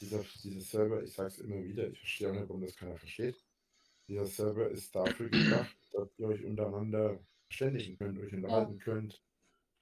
[0.00, 3.42] Dieser, dieser Server, ich sag's immer wieder, ich verstehe auch nicht, warum das keiner versteht.
[4.06, 9.20] Dieser Server ist dafür gedacht, dass ihr euch untereinander verständigen könnt, euch unterhalten könnt,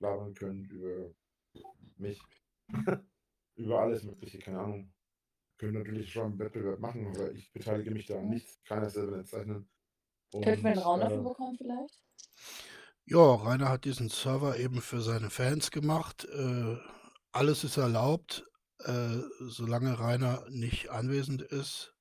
[0.01, 1.11] labern könnt über
[1.97, 2.21] mich,
[3.57, 4.93] über alles Mögliche, keine Ahnung.
[5.59, 9.25] Könnt natürlich schon einen Wettbewerb machen, aber ich beteilige mich da an nichts, keiner selber
[9.25, 9.69] zeichnen.
[10.31, 12.03] Könnten wir einen Raum äh, dafür bekommen vielleicht?
[13.07, 16.27] Ja, Rainer hat diesen Server eben für seine Fans gemacht.
[16.27, 16.77] Äh,
[17.33, 18.45] alles ist erlaubt,
[18.81, 21.95] äh, solange Rainer nicht anwesend ist.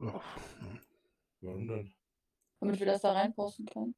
[0.00, 0.20] Ja.
[1.40, 1.94] Warum denn?
[2.60, 3.94] Damit wir das da reinposten können.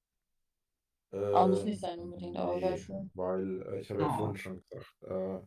[1.12, 3.10] Aber muss nicht sein unbedingt, aber wäre schön.
[3.14, 4.16] Weil äh, ich habe ja Oh.
[4.16, 5.40] vorhin schon gesagt, äh,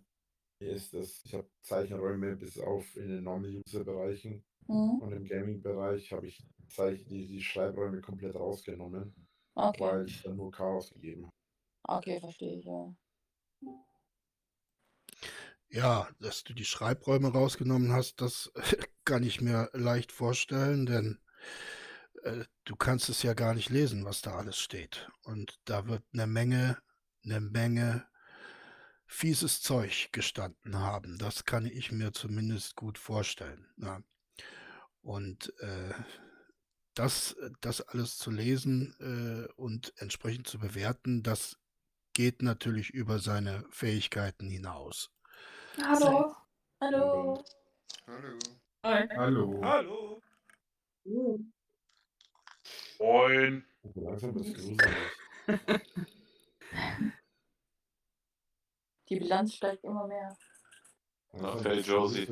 [0.60, 5.01] hier ist das, ich habe Zeichenräume bis auf in den Normal-User-Bereichen Mhm.
[5.01, 9.14] und im Gaming-Bereich habe ich Zeich die, die Schreibräume komplett rausgenommen,
[9.55, 9.82] Okay.
[9.82, 11.34] weil ich dann nur Chaos gegeben habe.
[11.89, 12.93] Okay, verstehe ich, ja.
[15.70, 18.51] Ja, dass du die Schreibräume rausgenommen hast, das
[19.05, 21.20] kann ich mir leicht vorstellen, denn
[22.24, 25.09] äh, du kannst es ja gar nicht lesen, was da alles steht.
[25.24, 26.78] Und da wird eine Menge,
[27.24, 28.07] eine Menge
[29.05, 31.17] fieses Zeug gestanden haben.
[31.17, 33.67] Das kann ich mir zumindest gut vorstellen.
[33.78, 34.01] Ja.
[35.01, 35.93] Und äh,
[36.93, 41.57] das, das alles zu lesen äh, und entsprechend zu bewerten, das
[42.13, 45.09] geht natürlich über seine Fähigkeiten hinaus.
[45.82, 46.36] Hallo.
[46.82, 47.43] Hallo.
[48.07, 48.39] Hallo.
[48.84, 49.07] Hi.
[49.15, 49.61] Hallo.
[49.63, 50.22] Hallo.
[51.05, 51.39] Uh.
[53.00, 53.66] Moin.
[59.10, 60.38] Die Bilanz steigt immer mehr.
[61.32, 62.28] Langsam hey, Josie.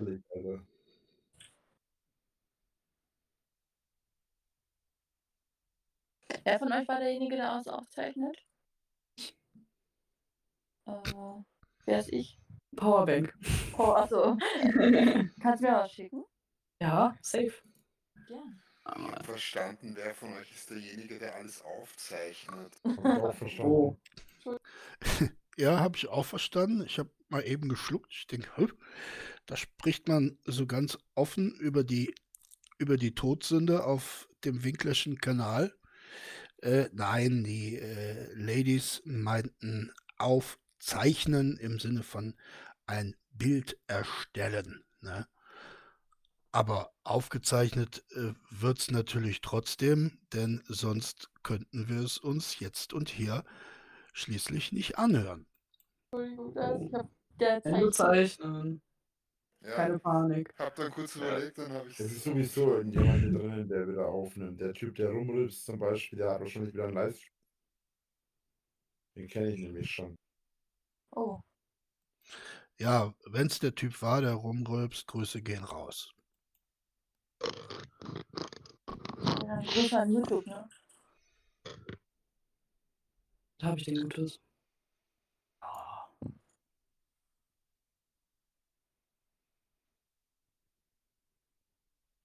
[6.43, 8.37] Wer von euch war derjenige, der alles aufzeichnet?
[10.85, 10.93] Äh,
[11.85, 12.39] wer ist ich?
[12.75, 13.33] Powerbank.
[13.77, 14.37] Oh, achso.
[15.41, 16.23] Kannst du mir was schicken?
[16.79, 17.53] ja, safe.
[18.29, 18.43] Ja.
[18.95, 22.77] Ich habe verstanden, wer von euch ist derjenige, der alles aufzeichnet.
[23.59, 23.97] Oh.
[25.57, 26.83] Ja, habe ich auch verstanden.
[26.85, 28.13] Ich habe mal eben geschluckt.
[28.13, 28.47] Ich denke,
[29.45, 32.13] da spricht man so ganz offen über die,
[32.77, 35.73] über die Todsünde auf dem Winklerschen Kanal.
[36.61, 42.35] Äh, nein, die äh, Ladies meinten aufzeichnen im Sinne von
[42.85, 44.83] ein Bild erstellen.
[45.01, 45.27] Ne?
[46.57, 53.09] Aber aufgezeichnet äh, wird es natürlich trotzdem, denn sonst könnten wir es uns jetzt und
[53.09, 53.43] hier
[54.13, 55.45] schließlich nicht anhören.
[56.11, 58.29] Entschuldigung, das, ich hab der Wenn du Zeit.
[58.31, 58.81] zeichnen.
[59.61, 60.53] Ja, Keine Panik.
[60.57, 64.07] hab dann kurz überlegt, dann habe ich Es ist sowieso jemand hier drinnen, der wieder
[64.07, 64.59] aufnimmt.
[64.59, 67.33] Der Typ, der rumrülpst zum Beispiel, der hat wahrscheinlich wieder einen Livestream.
[69.15, 70.15] Den kenne ich nämlich schon.
[71.15, 71.41] Oh,
[72.79, 76.13] Ja, wenn es der Typ war, der rumrülpst, Grüße gehen raus.
[79.45, 80.67] Ja, Grüße an YouTube, ne?
[83.59, 84.39] Da habe ich den Gutes.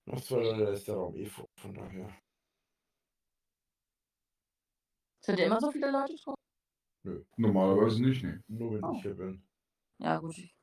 [0.06, 2.18] Noch zwei Leute, da ist der Raum eh voll, von daher.
[5.24, 6.34] Sind ja immer so viele Leute drauf?
[7.36, 8.42] Normalerweise nicht, ne.
[8.48, 8.92] Nur wenn Oh.
[8.94, 9.46] ich hier bin.
[9.98, 10.36] Ja, gut.
[10.36, 10.54] Ich,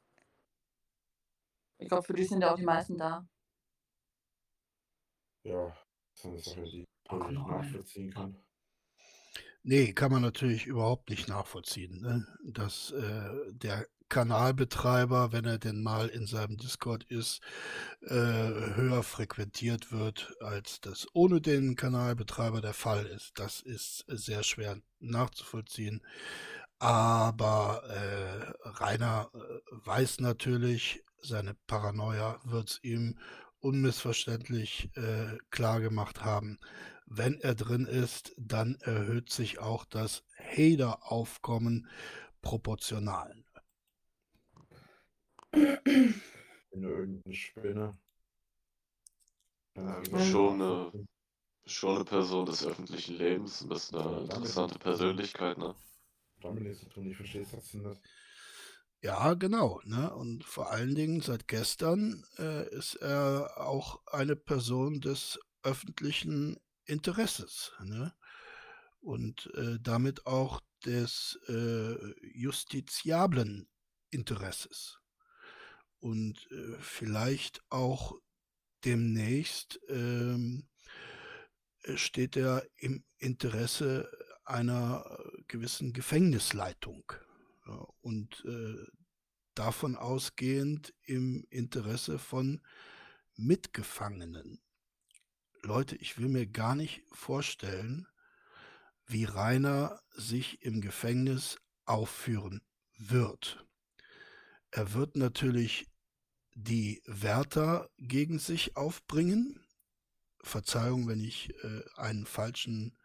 [1.79, 3.25] ich glaube, für dich sind ja auch die meisten da.
[5.43, 5.75] Ja,
[6.11, 8.37] das ist eine Sache, die Ach, ich nicht nachvollziehen kann.
[9.63, 12.25] Nee, kann man natürlich überhaupt nicht nachvollziehen, ne?
[12.43, 17.41] dass äh, der Kanalbetreiber, wenn er denn mal in seinem Discord ist,
[18.01, 23.37] äh, höher frequentiert wird, als das ohne den Kanalbetreiber der Fall ist.
[23.37, 26.01] Das ist sehr schwer nachzuvollziehen.
[26.79, 29.37] Aber äh, Rainer äh,
[29.71, 33.17] weiß natürlich, seine Paranoia wird es ihm
[33.59, 36.59] unmissverständlich äh, klar gemacht haben.
[37.05, 41.87] Wenn er drin ist, dann erhöht sich auch das Hater-Aufkommen
[42.41, 43.43] proportional.
[45.51, 47.97] Wenn du irgendein Spinner.
[49.75, 51.07] Ja, Dann du schon eine,
[51.65, 55.75] schon eine Person des öffentlichen Lebens, du bist eine interessante Persönlichkeit, ne?
[56.41, 58.01] damit nichts zu tun, ich verstehe es trotzdem nicht.
[59.01, 59.79] Ja, genau.
[59.85, 60.13] Ne?
[60.13, 67.71] Und vor allen Dingen seit gestern äh, ist er auch eine Person des öffentlichen Interesses.
[67.83, 68.13] Ne?
[68.99, 73.69] Und äh, damit auch des äh, justiziablen
[74.09, 74.99] Interesses.
[75.99, 78.15] Und äh, vielleicht auch
[78.83, 80.67] demnächst ähm,
[81.83, 84.09] äh, steht er im Interesse
[84.43, 85.05] einer
[85.47, 87.03] gewissen Gefängnisleitung.
[88.01, 88.85] Und äh,
[89.55, 92.61] davon ausgehend im Interesse von
[93.35, 94.61] Mitgefangenen.
[95.61, 98.07] Leute, ich will mir gar nicht vorstellen,
[99.05, 102.61] wie Rainer sich im Gefängnis aufführen
[102.97, 103.65] wird.
[104.71, 105.87] Er wird natürlich
[106.53, 109.65] die Wärter gegen sich aufbringen.
[110.41, 112.97] Verzeihung, wenn ich äh, einen falschen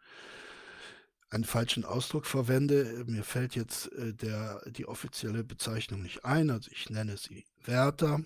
[1.29, 3.03] einen falschen Ausdruck verwende.
[3.07, 8.23] Mir fällt jetzt äh, der, die offizielle Bezeichnung nicht ein, also ich nenne sie Wärter.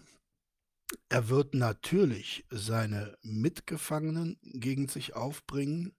[1.08, 5.96] Er wird natürlich seine Mitgefangenen gegen sich aufbringen.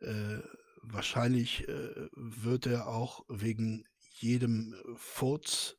[0.00, 0.38] Äh,
[0.82, 3.84] wahrscheinlich äh, wird er auch wegen
[4.18, 5.76] jedem Furz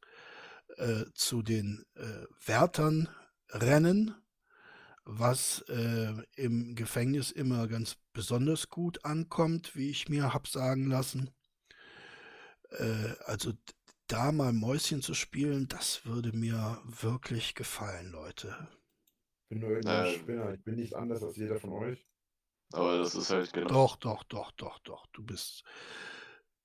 [0.78, 3.10] äh, zu den äh, Wärtern
[3.50, 4.16] rennen,
[5.06, 11.32] was äh, im Gefängnis immer ganz besonders gut ankommt, wie ich mir hab sagen lassen.
[12.70, 13.54] Äh, also
[14.08, 18.68] da mal Mäuschen zu spielen, das würde mir wirklich gefallen, Leute.
[19.44, 20.20] Ich bin nur irgendein Ähm.
[20.20, 20.54] Spinner.
[20.54, 22.08] Ich bin nicht anders als jeder von euch.
[22.74, 23.68] Aber das ist halt genau.
[23.68, 25.06] Doch, doch, doch, doch, doch.
[25.14, 25.64] Du bist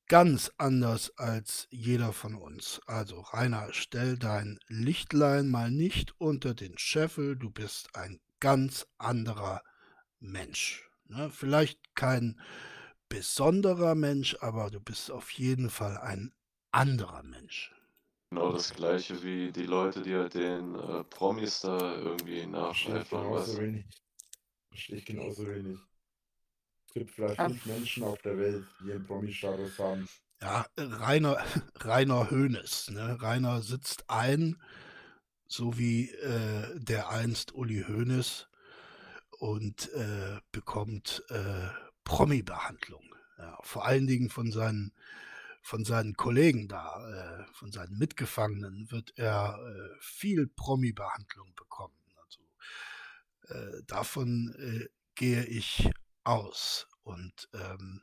[0.08, 2.80] ganz anders als jeder von uns.
[2.86, 7.36] Also, Rainer, stell dein Lichtlein mal nicht unter den Scheffel.
[7.36, 9.62] Du bist ein ganz anderer
[10.20, 10.88] Mensch.
[11.06, 11.30] Ne?
[11.30, 12.40] Vielleicht kein
[13.08, 16.34] besonderer Mensch, aber du bist auf jeden Fall ein
[16.72, 17.72] anderer Mensch.
[18.30, 23.08] Genau das gleiche wie die Leute, die halt den äh, Promis da irgendwie Verstehe ich
[23.08, 23.86] nachschleifern, weißt genauso wenig.
[24.68, 25.78] Verstehe ich genauso wenig.
[26.88, 27.48] Es gibt vielleicht Ah.
[27.48, 30.08] fünf Menschen auf der Welt, die einen Promi-Status haben.
[30.40, 31.36] Ja, Rainer,
[31.80, 32.90] Rainer Hoeneß.
[32.90, 33.20] Ne?
[33.20, 34.60] Rainer sitzt ein,
[35.48, 38.48] so wie äh, der einst Uli Hoeneß
[39.38, 41.68] und äh, bekommt äh,
[42.04, 43.14] Promi-Behandlung.
[43.38, 44.92] Ja, vor allen Dingen von seinen,
[45.62, 51.98] von seinen Kollegen da, äh, von seinen Mitgefangenen wird er äh, viel Promi-Behandlung bekommen.
[52.16, 52.40] Also
[53.48, 55.90] äh, davon äh, gehe ich
[56.24, 56.88] aus.
[57.02, 58.02] Und ähm,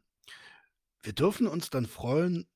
[1.01, 2.47] wir dürfen uns dann freuen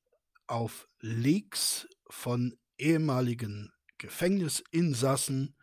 [0.46, 5.56] auf Leaks von ehemaligen Gefängnisinsassen,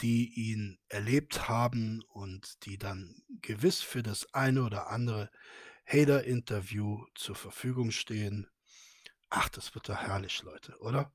[0.00, 5.30] die ihn erlebt haben und die dann gewiss für das eine oder andere
[5.86, 8.46] Hater-Interview zur Verfügung stehen.
[9.28, 11.12] Ach, das wird doch herrlich, Leute, oder?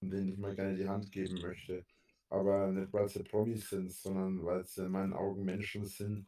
[0.00, 1.84] denen ich mal gerne die Hand geben möchte.
[2.28, 6.26] Aber nicht, weil sie Promis sind, sondern weil sie in meinen Augen Menschen sind,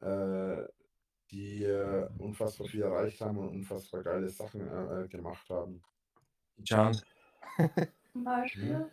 [0.00, 0.62] äh,
[1.30, 5.82] die äh, unfassbar viel erreicht haben und unfassbar geile Sachen äh, äh, gemacht haben.
[6.66, 6.96] Can.
[8.12, 8.90] Zum Beispiel.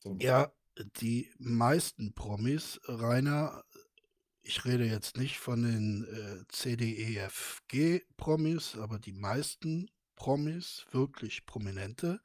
[0.00, 0.52] Zum Ja,
[1.00, 3.64] die meisten Promis, Rainer,
[4.42, 12.20] ich rede jetzt nicht von den äh, CDEFG-Promis, aber die meisten Promis, wirklich Prominente,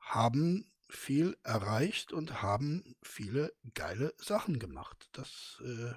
[0.00, 5.08] haben viel erreicht und haben viele geile Sachen gemacht.
[5.12, 5.92] Das äh,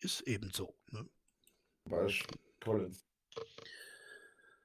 [0.00, 0.74] ist eben so.
[0.90, 1.08] Ne?
[1.84, 3.04] Beispiel Collins.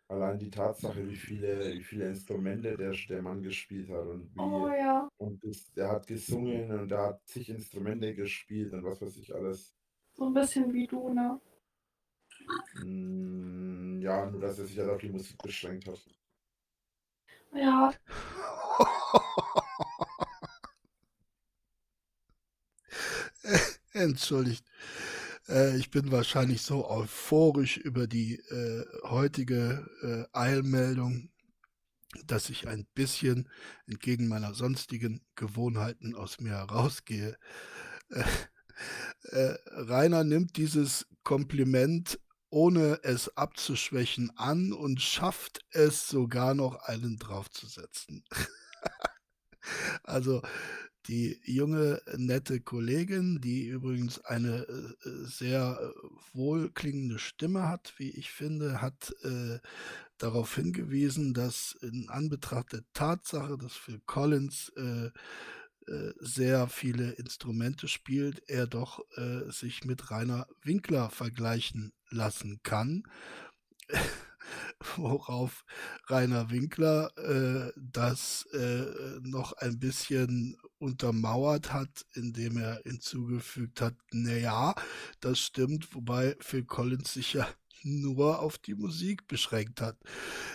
[0.08, 4.40] Allein die Tatsache, wie viele, wie viele Instrumente der, der Mann gespielt hat und wie
[4.40, 5.10] Oh ja.
[5.18, 9.34] und das, der hat gesungen und der hat zig Instrumente gespielt und was weiß ich
[9.34, 9.74] alles.
[10.14, 11.40] So ein bisschen wie du, ne?
[12.76, 16.00] Mm, ja, nur dass er sich halt auf die Musik beschränkt hat.
[17.54, 17.92] Ja,
[23.94, 24.64] Entschuldigt.
[25.48, 31.30] Äh, ich bin wahrscheinlich so euphorisch über die äh, heutige äh, Eilmeldung,
[32.26, 33.50] dass ich ein bisschen
[33.88, 37.38] entgegen meiner sonstigen Gewohnheiten aus mir herausgehe.
[38.10, 38.24] Äh,
[39.24, 42.20] äh, Rainer nimmt dieses Kompliment,
[42.50, 48.24] ohne es abzuschwächen, an und schafft es sogar noch einen draufzusetzen.
[50.04, 50.42] also
[51.08, 58.10] die junge, nette Kollegin, die übrigens eine äh, äh, sehr äh, wohlklingende Stimme hat, wie
[58.10, 59.60] ich finde, hat äh,
[60.18, 65.12] darauf hingewiesen, dass in Anbetracht der Tatsache, dass Phil Collins äh,
[66.20, 69.06] sehr viele Instrumente spielt, er doch
[69.50, 73.04] sich mit Rainer Winkler vergleichen lassen kann.
[74.96, 75.64] Worauf
[76.08, 84.76] Rainer Winkler äh, das äh, noch ein bisschen untermauert hat, indem er hinzugefügt hat, naja,
[85.20, 87.48] das stimmt, wobei Phil Collins sich ja
[87.84, 89.98] nur auf die Musik beschränkt hat.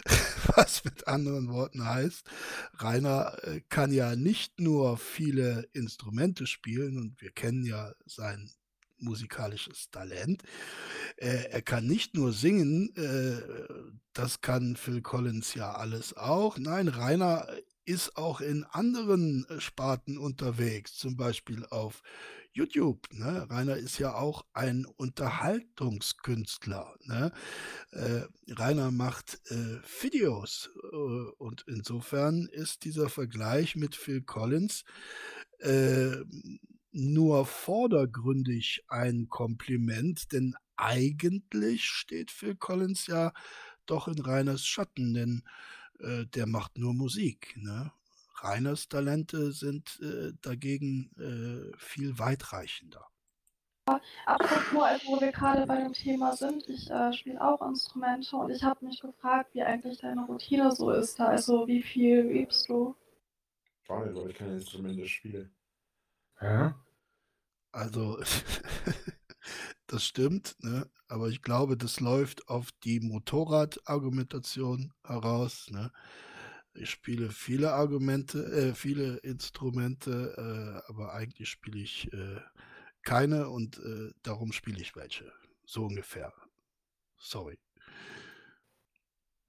[0.57, 2.25] Was mit anderen Worten heißt,
[2.75, 8.51] Rainer äh, kann ja nicht nur viele Instrumente spielen und wir kennen ja sein
[8.99, 10.43] musikalisches Talent.
[11.17, 13.41] Äh, er kann nicht nur singen, äh,
[14.13, 16.59] das kann Phil Collins ja alles auch.
[16.59, 17.47] Nein, Rainer
[17.85, 22.03] ist auch in anderen äh, Sparten unterwegs, zum Beispiel auf
[22.53, 23.07] YouTube.
[23.13, 23.47] Ne?
[23.49, 26.97] Rainer ist ja auch ein Unterhaltungskünstler.
[27.05, 27.33] Ne?
[27.93, 34.85] Äh, Rainer macht äh, Videos äh, und insofern ist dieser Vergleich mit Phil Collins
[35.59, 36.17] äh,
[36.93, 43.33] nur vordergründig ein Kompliment, denn eigentlich steht Phil Collins ja
[43.87, 45.43] doch in Rainers Schatten, denn
[46.03, 47.55] äh, der macht nur Musik.
[47.57, 47.93] Ne?
[48.43, 53.07] Rainers Talente sind äh, dagegen äh, viel weitreichender.
[54.27, 58.51] apropos, also wo wir gerade bei dem Thema sind, ich äh, spiele auch Instrumente und
[58.51, 61.19] ich habe mich gefragt, wie eigentlich deine Routine so ist.
[61.19, 61.27] Da.
[61.27, 62.97] Also wie viel übst du?
[63.89, 65.51] Nicht, weil ich keine Instrumente spiele.
[66.39, 66.73] Hä?
[67.73, 68.19] Also,
[69.93, 70.89] das stimmt, ne?
[71.09, 75.69] aber ich glaube, das läuft auf die Motorradargumentation heraus.
[75.71, 75.91] Ne?
[76.75, 82.41] Ich spiele viele Argumente, äh, viele Instrumente, äh, aber eigentlich spiele ich äh,
[83.03, 85.33] keine und äh, darum spiele ich welche.
[85.65, 86.33] So ungefähr.
[87.19, 87.59] Sorry.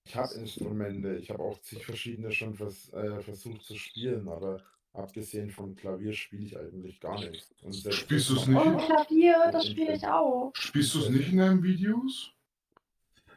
[0.06, 4.64] Ich habe Instrumente, ich habe auch zig verschiedene schon vers äh, versucht zu spielen, aber
[4.94, 7.52] abgesehen vom Klavier spiele ich eigentlich gar nichts.
[7.62, 8.76] Und selbst Spielst du's macht- nicht?
[8.76, 10.52] Und Klavier, das spiele ich auch.
[10.56, 12.32] Spielst du es nicht in deinen Videos?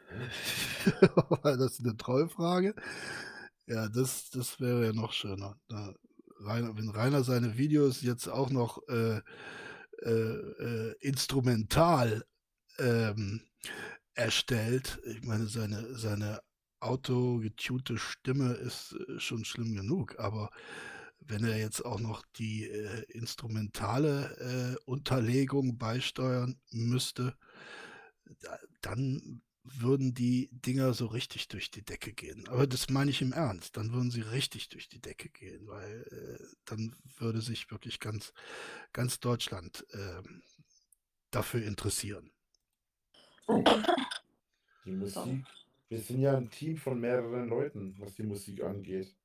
[1.41, 2.75] War das eine Trollfrage?
[3.67, 5.57] Ja, das, das wäre ja noch schöner.
[5.67, 5.93] Da
[6.39, 9.21] Rainer, wenn Rainer seine Videos jetzt auch noch äh,
[10.03, 12.25] äh, äh, instrumental
[12.77, 13.41] ähm,
[14.13, 16.41] erstellt, ich meine, seine, seine
[16.81, 20.49] autogetunte Stimme ist äh, schon schlimm genug, aber
[21.27, 27.35] wenn er jetzt auch noch die äh, instrumentale äh, Unterlegung beisteuern müsste,
[28.41, 32.47] da, dann würden die Dinger so richtig durch die Decke gehen.
[32.47, 33.75] Aber das meine ich im Ernst.
[33.77, 38.33] Dann würden sie richtig durch die Decke gehen, weil äh, dann würde sich wirklich ganz,
[38.93, 40.43] ganz Deutschland ähm,
[41.31, 42.31] dafür interessieren.
[44.85, 45.45] Die Musik.
[45.87, 49.15] Wir sind ja ein Team von mehreren Leuten, was die Musik angeht.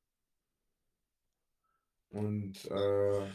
[2.11, 3.31] Und äh,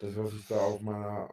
[0.00, 1.28] das, was ich da auf meiner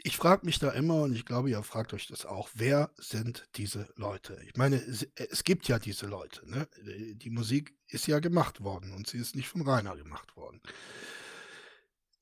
[0.00, 3.48] ich frage mich da immer und ich glaube, ihr fragt euch das auch, wer sind
[3.56, 4.40] diese Leute?
[4.46, 6.48] Ich meine, es, gibt ja diese Leute.
[6.48, 6.68] Ne?
[7.14, 10.62] Die Musik ist ja gemacht worden und sie ist nicht von Rainer gemacht worden.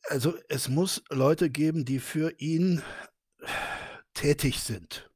[0.09, 2.83] Also es muss Leute geben, die für ihn
[4.15, 5.11] tätig sind.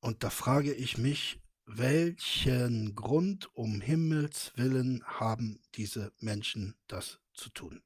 [0.00, 1.41] Und da frage ich mich,
[1.76, 7.82] welchen Grund um Himmels willen haben diese Menschen das zu tun?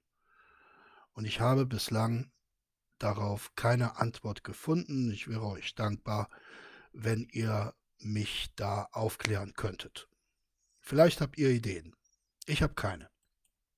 [1.15, 2.31] Und ich habe bislang
[2.99, 5.11] darauf keine Antwort gefunden.
[5.13, 6.31] Ich wäre euch dankbar,
[6.93, 10.09] wenn ihr mich da aufklären könntet.
[10.81, 11.97] Vielleicht habt ihr Ideen.
[12.47, 13.11] Ich habe keine.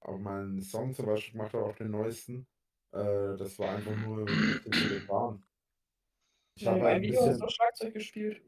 [0.00, 2.46] Aber mein Song zum Beispiel gemacht habe, auch den neuesten,
[2.92, 5.44] äh, das war einfach nur ein bisschen gefahren.
[6.56, 8.42] Ich Ja, habe ein Video hast du bisschen, auch Schlagzeug gespielt.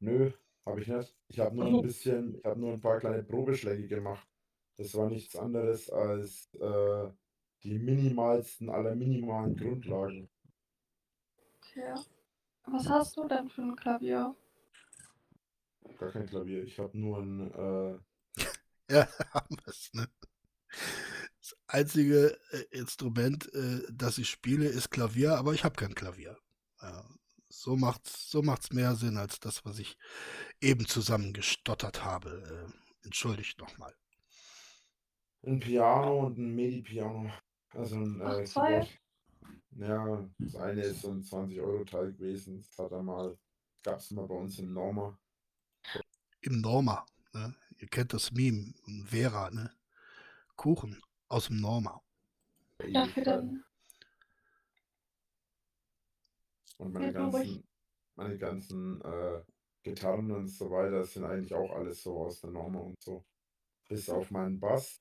[0.00, 0.32] Nö,
[0.64, 1.14] habe ich nicht.
[1.28, 1.82] Ich habe nur ein so.
[1.82, 4.26] bisschen, ich habe nur ein paar kleine Probeschläge gemacht.
[4.76, 7.10] Das war nichts anderes als äh,
[7.62, 10.28] die minimalsten aller minimalen Grundlagen.
[11.58, 11.94] Okay.
[12.64, 14.34] Was hast du denn für ein Klavier?
[15.98, 16.64] Gar kein Klavier.
[16.64, 17.98] Ich habe nur ein, äh,
[18.90, 20.08] Ja, haben wir's, ne?
[21.40, 26.36] Das einzige äh, Instrument, äh, das ich spiele, ist Klavier, aber ich habe kein Klavier.
[26.80, 27.04] Ja,
[27.62, 29.96] so macht's, so macht's mehr Sinn als das, was ich
[30.60, 32.68] eben zusammengestottert habe.
[32.72, 33.94] Äh, entschuldigt nochmal.
[35.46, 37.32] ein Piano und ein MIDI-Piano.
[37.70, 38.44] Also ein Ach, äh?
[38.44, 39.00] Keyboard.
[39.78, 42.58] Ja, das eine ist so ein 20-Euro-Teil gewesen.
[42.62, 43.38] Das hat er mal,
[43.82, 45.18] gab es mal bei uns im Norma.
[46.40, 47.54] Im Norma, ne?
[47.78, 48.72] Ihr kennt das Meme,
[49.04, 49.70] Vera, ne?
[50.56, 52.02] Kuchen aus dem Norma.
[52.86, 53.42] Ja, für Ewigkeit.
[53.42, 53.64] den.
[56.78, 57.32] Und meine ruhig.
[57.32, 57.68] ganzen,
[58.16, 59.42] meine ganzen äh,
[59.82, 63.24] Gitarren und so weiter sind eigentlich auch alles so aus der Norma und so.
[63.88, 65.00] Bis auf meinen Bass.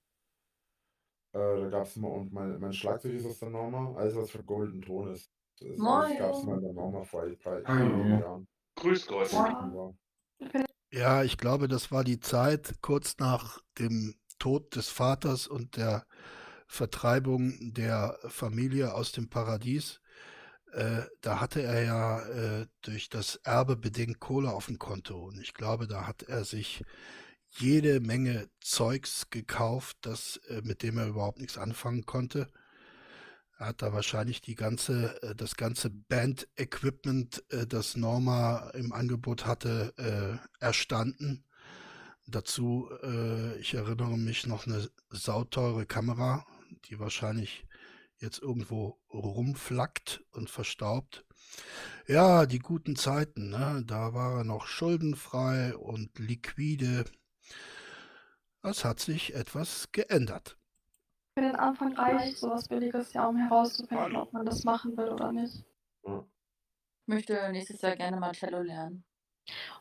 [1.34, 4.32] Äh, da gab es mal, und mein, mein Schlagzeug ist aus der Norma, alles was
[4.32, 5.30] für Golden Ton ist.
[5.60, 7.62] Das, gab es mal in der Norma vor drei.
[7.62, 8.48] Jahren.
[8.76, 9.32] Grüß Gott.
[9.32, 9.96] Wow.
[10.92, 16.06] Ja, ich glaube, das war die Zeit kurz nach dem Tod des Vaters und der
[16.68, 20.02] Vertreibung der Familie aus dem Paradies.
[20.76, 25.18] Äh, da hatte er ja äh, durch das Erbe bedingt Kohle auf dem Konto.
[25.18, 26.84] Und ich glaube, da hat er sich
[27.48, 32.50] jede Menge Zeugs gekauft, das, äh, mit dem er überhaupt nichts anfangen konnte.
[33.58, 39.46] Er hat da wahrscheinlich die ganze, äh, das ganze Band-Equipment, äh, das Norma im Angebot
[39.46, 41.46] hatte, erstanden.
[42.28, 42.90] Dazu,
[43.60, 46.46] ich erinnere mich, noch eine sauteure Kamera,
[46.86, 47.66] die wahrscheinlich
[48.20, 51.26] jetzt irgendwo rumflackt und verstaubt.
[52.08, 53.84] Ja, die guten Zeiten, ne?
[53.86, 57.06] Da war er noch schuldenfrei und liquide.
[58.62, 60.58] Es hat sich etwas geändert.
[61.38, 65.32] Für den Anfang reicht sowas Billiges ja, um herauszufinden, ob man das machen will oder
[65.32, 65.66] nicht.
[66.04, 69.04] Ich möchte nächstes Jahr gerne mal Cello lernen.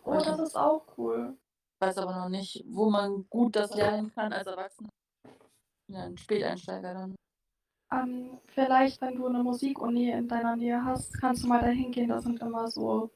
[0.03, 1.39] Oh, das ist auch cool.
[1.81, 4.91] Weiß aber noch nicht, wo man gut das lernen kann als Erwachsener.
[5.89, 7.15] Ja, ein Späteinsteiger dann.
[7.93, 12.09] Ähm, vielleicht, wenn du eine Musikuni in deiner Nähe hast, kannst du mal dahin gehen.
[12.09, 13.11] Da sind immer so,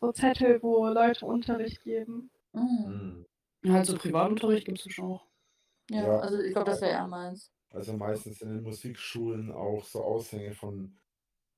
[0.00, 2.30] so Zettel, wo Leute Unterricht geben.
[2.52, 3.26] Mhm.
[3.62, 3.72] Hm.
[3.72, 5.26] Halt so Privatunterricht gibt es schon auch.
[5.90, 6.20] Ja, Ja.
[6.20, 7.52] also ich glaube, das wäre eher meins.
[7.70, 10.96] Also meistens in den Musikschulen auch so Aushänge von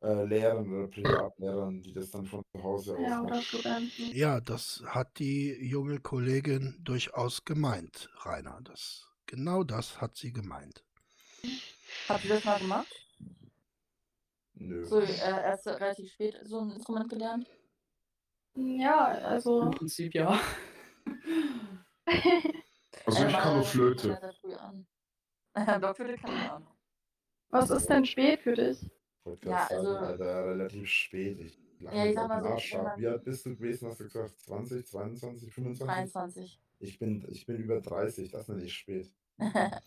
[0.03, 3.43] äh, Lehrern oder Privatlehrern, die das dann von zu Hause aus Ja, oder machen.
[3.43, 4.17] Studenten.
[4.17, 8.61] Ja, das hat die junge Kollegin durchaus gemeint, Rainer.
[8.65, 10.85] Das, genau das hat sie gemeint.
[12.09, 12.89] Habt ihr das mal gemacht?
[14.55, 14.85] Nö.
[14.85, 17.47] So, äh, erst relativ spät so ein Instrument gelernt?
[18.57, 19.71] Ja, Im also.
[19.71, 20.41] Prinzip ja.
[23.07, 24.03] Also ich kann Äh, nur Flöte.
[24.09, 24.87] sehr, sehr früh an.
[25.81, 26.61] Blockflöte kann ich auch.
[27.51, 28.83] Was ist denn spät für dich?
[28.83, 28.91] Ich
[29.45, 31.39] Ja, gerade sagen, also- Alter, relativ spät.
[31.41, 34.39] Ich Ja, ich sag mal so, Wie alt bist du gewesen, hast du gesagt?
[34.41, 35.87] 20, 22, 25?
[35.87, 36.61] 23.
[36.81, 39.11] Ich bin, ich bin über 30, das nenne ich spät.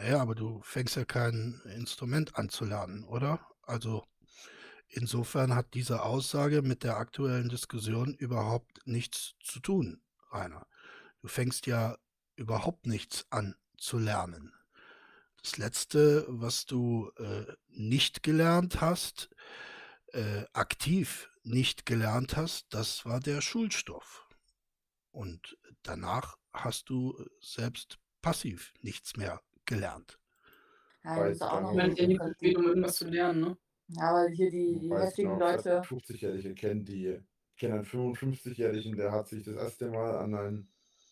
[0.00, 3.40] Ja, aber du fängst ja kein Instrument an zu lernen, oder?
[3.62, 4.04] Also
[4.88, 10.66] insofern hat diese Aussage mit der aktuellen Diskussion überhaupt nichts zu tun, Rainer.
[11.20, 11.96] Du fängst ja
[12.36, 14.52] überhaupt nichts an zu lernen.
[15.42, 19.30] Das Letzte, was du äh, nicht gelernt hast,
[20.12, 24.28] äh, aktiv nicht gelernt hast, das war der Schulstoff.
[25.10, 30.18] Und danach hast du selbst passiv nichts mehr gelernt.
[31.04, 32.96] Ja, Weiß muss auch noch Ich meine, es ist ja nicht so spät, um irgendwas
[32.96, 33.58] zu lernen, ne?
[33.88, 35.80] Ja, aber hier die, die Weiß heftigen Leute.
[35.82, 37.20] 50-Jährige kennen die,
[37.54, 40.68] ich kenne einen 55-Jährigen, der hat sich das erste Mal an, ein,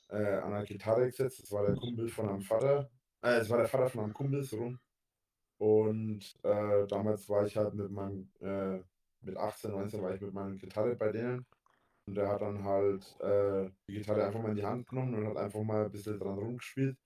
[0.08, 1.42] äh, an eine Gitarre gesetzt.
[1.42, 2.90] Das war der Kumpel von einem Vater.
[3.22, 4.78] Äh, es war der Vater von einem Kumpel, so rum.
[5.58, 8.78] Und äh, damals war ich halt mit meinem, äh,
[9.20, 11.46] mit 18, 19 war ich mit meiner Gitarre bei denen.
[12.06, 15.26] Und der hat dann halt äh, die Gitarre einfach mal in die Hand genommen und
[15.28, 16.98] hat einfach mal ein bisschen dran rumgespielt.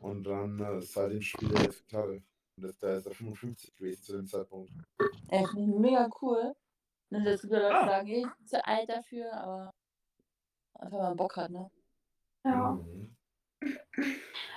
[0.00, 2.22] Und dann äh, seitdem spielt er jetzt Gitarre.
[2.56, 4.70] Und das, der ist er 55 gewesen zu dem Zeitpunkt.
[5.28, 6.54] Ey, finde ich mega cool.
[7.10, 7.86] Und jetzt gibt Leute Ah.
[7.86, 9.74] sagen, ich bin zu alt dafür, aber
[10.74, 11.70] einfach mal Bock hat, ne?
[12.44, 12.72] Ja.
[12.72, 13.16] Mhm.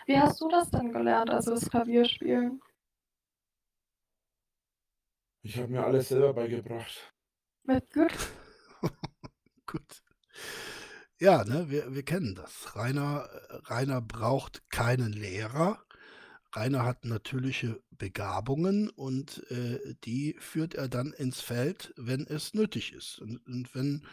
[0.06, 2.62] Wie hast du das denn gelernt, also das Klavierspielen?
[5.44, 7.14] Ich habe mir alles selber beigebracht.
[7.64, 8.18] Mit Gürtel?
[9.66, 10.04] Gut.
[11.22, 12.76] Ja, ne, wir, wir kennen das.
[12.76, 15.78] Rainer, äh, Rainer braucht keinen Lehrer.
[16.52, 22.94] Rainer hat natürliche Begabungen und äh, die führt er dann ins Feld, wenn es nötig
[22.94, 23.20] ist.
[23.20, 24.04] Und, und wenn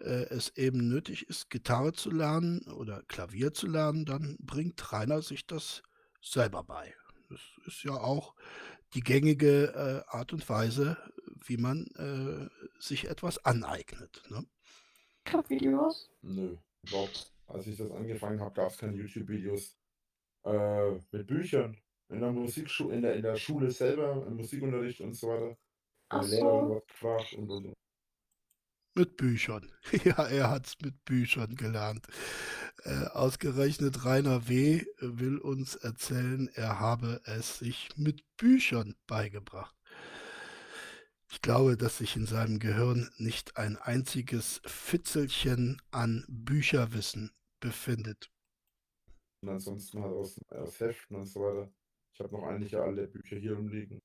[0.00, 5.22] äh, es eben nötig ist, Gitarre zu lernen oder Klavier zu lernen, dann bringt Rainer
[5.22, 5.84] sich das
[6.20, 6.92] selber bei.
[7.30, 8.34] Das ist ja auch
[8.94, 10.96] die gängige äh, Art und Weise,
[11.46, 12.48] wie man äh,
[12.82, 14.24] sich etwas aneignet.
[14.28, 14.44] Ne?
[15.48, 16.10] Videos?
[16.22, 16.56] Nö,
[16.86, 17.32] überhaupt.
[17.46, 19.76] Als ich das angefangen habe, gab es keine YouTube-Videos.
[20.44, 21.76] Äh, mit Büchern.
[22.10, 25.56] In der Musikschule, in der, in der Schule selber, im Musikunterricht und so weiter.
[26.10, 26.82] Ach so.
[26.86, 27.74] gefragt und, und, und.
[28.94, 29.70] Mit Büchern.
[30.04, 32.06] Ja, er hat's mit Büchern gelernt.
[32.84, 34.84] Äh, ausgerechnet Rainer W.
[35.00, 39.77] will uns erzählen, er habe es sich mit Büchern beigebracht.
[41.30, 48.30] Ich glaube, dass sich in seinem Gehirn nicht ein einziges Fitzelchen an Bücherwissen befindet.
[49.42, 51.70] Und ansonsten halt aus, aus Heften und so weiter.
[52.14, 54.00] Ich habe noch eigentlich alle Bücher hier rumliegen.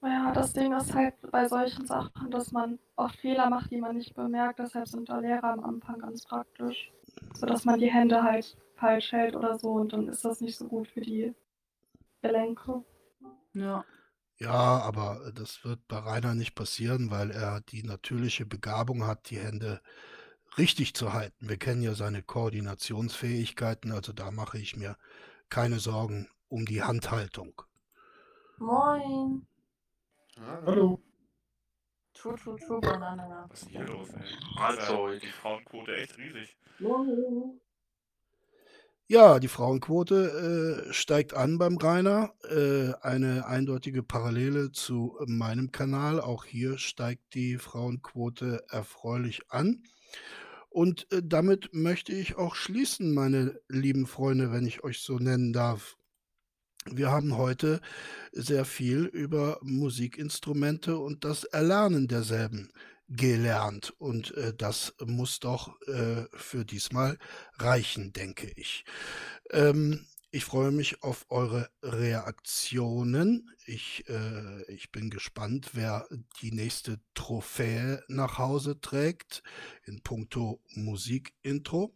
[0.00, 3.96] Naja, das Ding ist halt bei solchen Sachen, dass man oft Fehler macht, die man
[3.96, 4.58] nicht bemerkt.
[4.58, 6.90] Deshalb sind da Lehrer am Anfang ganz praktisch.
[7.34, 10.56] So dass man die Hände halt falsch hält oder so und dann ist das nicht
[10.56, 11.34] so gut für die
[12.22, 12.82] Gelenke.
[13.52, 13.84] Ja.
[14.42, 19.38] Ja, aber das wird bei Rainer nicht passieren, weil er die natürliche Begabung hat, die
[19.38, 19.82] Hände
[20.56, 21.48] richtig zu halten.
[21.48, 24.96] Wir kennen ja seine Koordinationsfähigkeiten, also da mache ich mir
[25.50, 27.62] keine Sorgen um die Handhaltung.
[28.58, 29.46] Moin.
[30.38, 31.00] Hallo.
[32.14, 33.46] True, true, true, Banana.
[33.48, 34.24] Was ist hier los, ey?
[34.56, 36.56] Also, die Frauenquote echt riesig.
[39.10, 42.32] Ja, die Frauenquote äh, steigt an beim Rainer.
[42.48, 46.20] Äh, eine eindeutige Parallele zu meinem Kanal.
[46.20, 49.82] Auch hier steigt die Frauenquote erfreulich an.
[50.68, 55.52] Und äh, damit möchte ich auch schließen, meine lieben Freunde, wenn ich euch so nennen
[55.52, 55.96] darf.
[56.88, 57.80] Wir haben heute
[58.30, 62.70] sehr viel über Musikinstrumente und das Erlernen derselben
[63.10, 63.92] gelernt.
[63.98, 67.18] Und äh, das muss doch äh, für diesmal
[67.58, 68.84] reichen, denke ich.
[69.50, 73.50] Ähm, ich freue mich auf eure Reaktionen.
[73.66, 76.06] Ich, äh, ich bin gespannt, wer
[76.40, 79.42] die nächste Trophäe nach Hause trägt
[79.86, 81.92] in puncto Musikintro.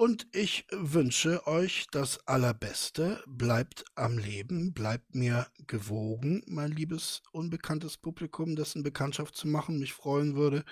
[0.00, 3.20] Und ich wünsche euch das Allerbeste.
[3.26, 9.92] Bleibt am Leben, bleibt mir gewogen, mein liebes unbekanntes Publikum, dessen Bekanntschaft zu machen mich
[9.92, 10.64] freuen würde.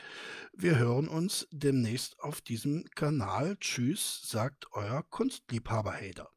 [0.52, 3.56] Wir hören uns demnächst auf diesem Kanal.
[3.58, 6.30] Tschüss, sagt euer Kunstliebhaber-Hader.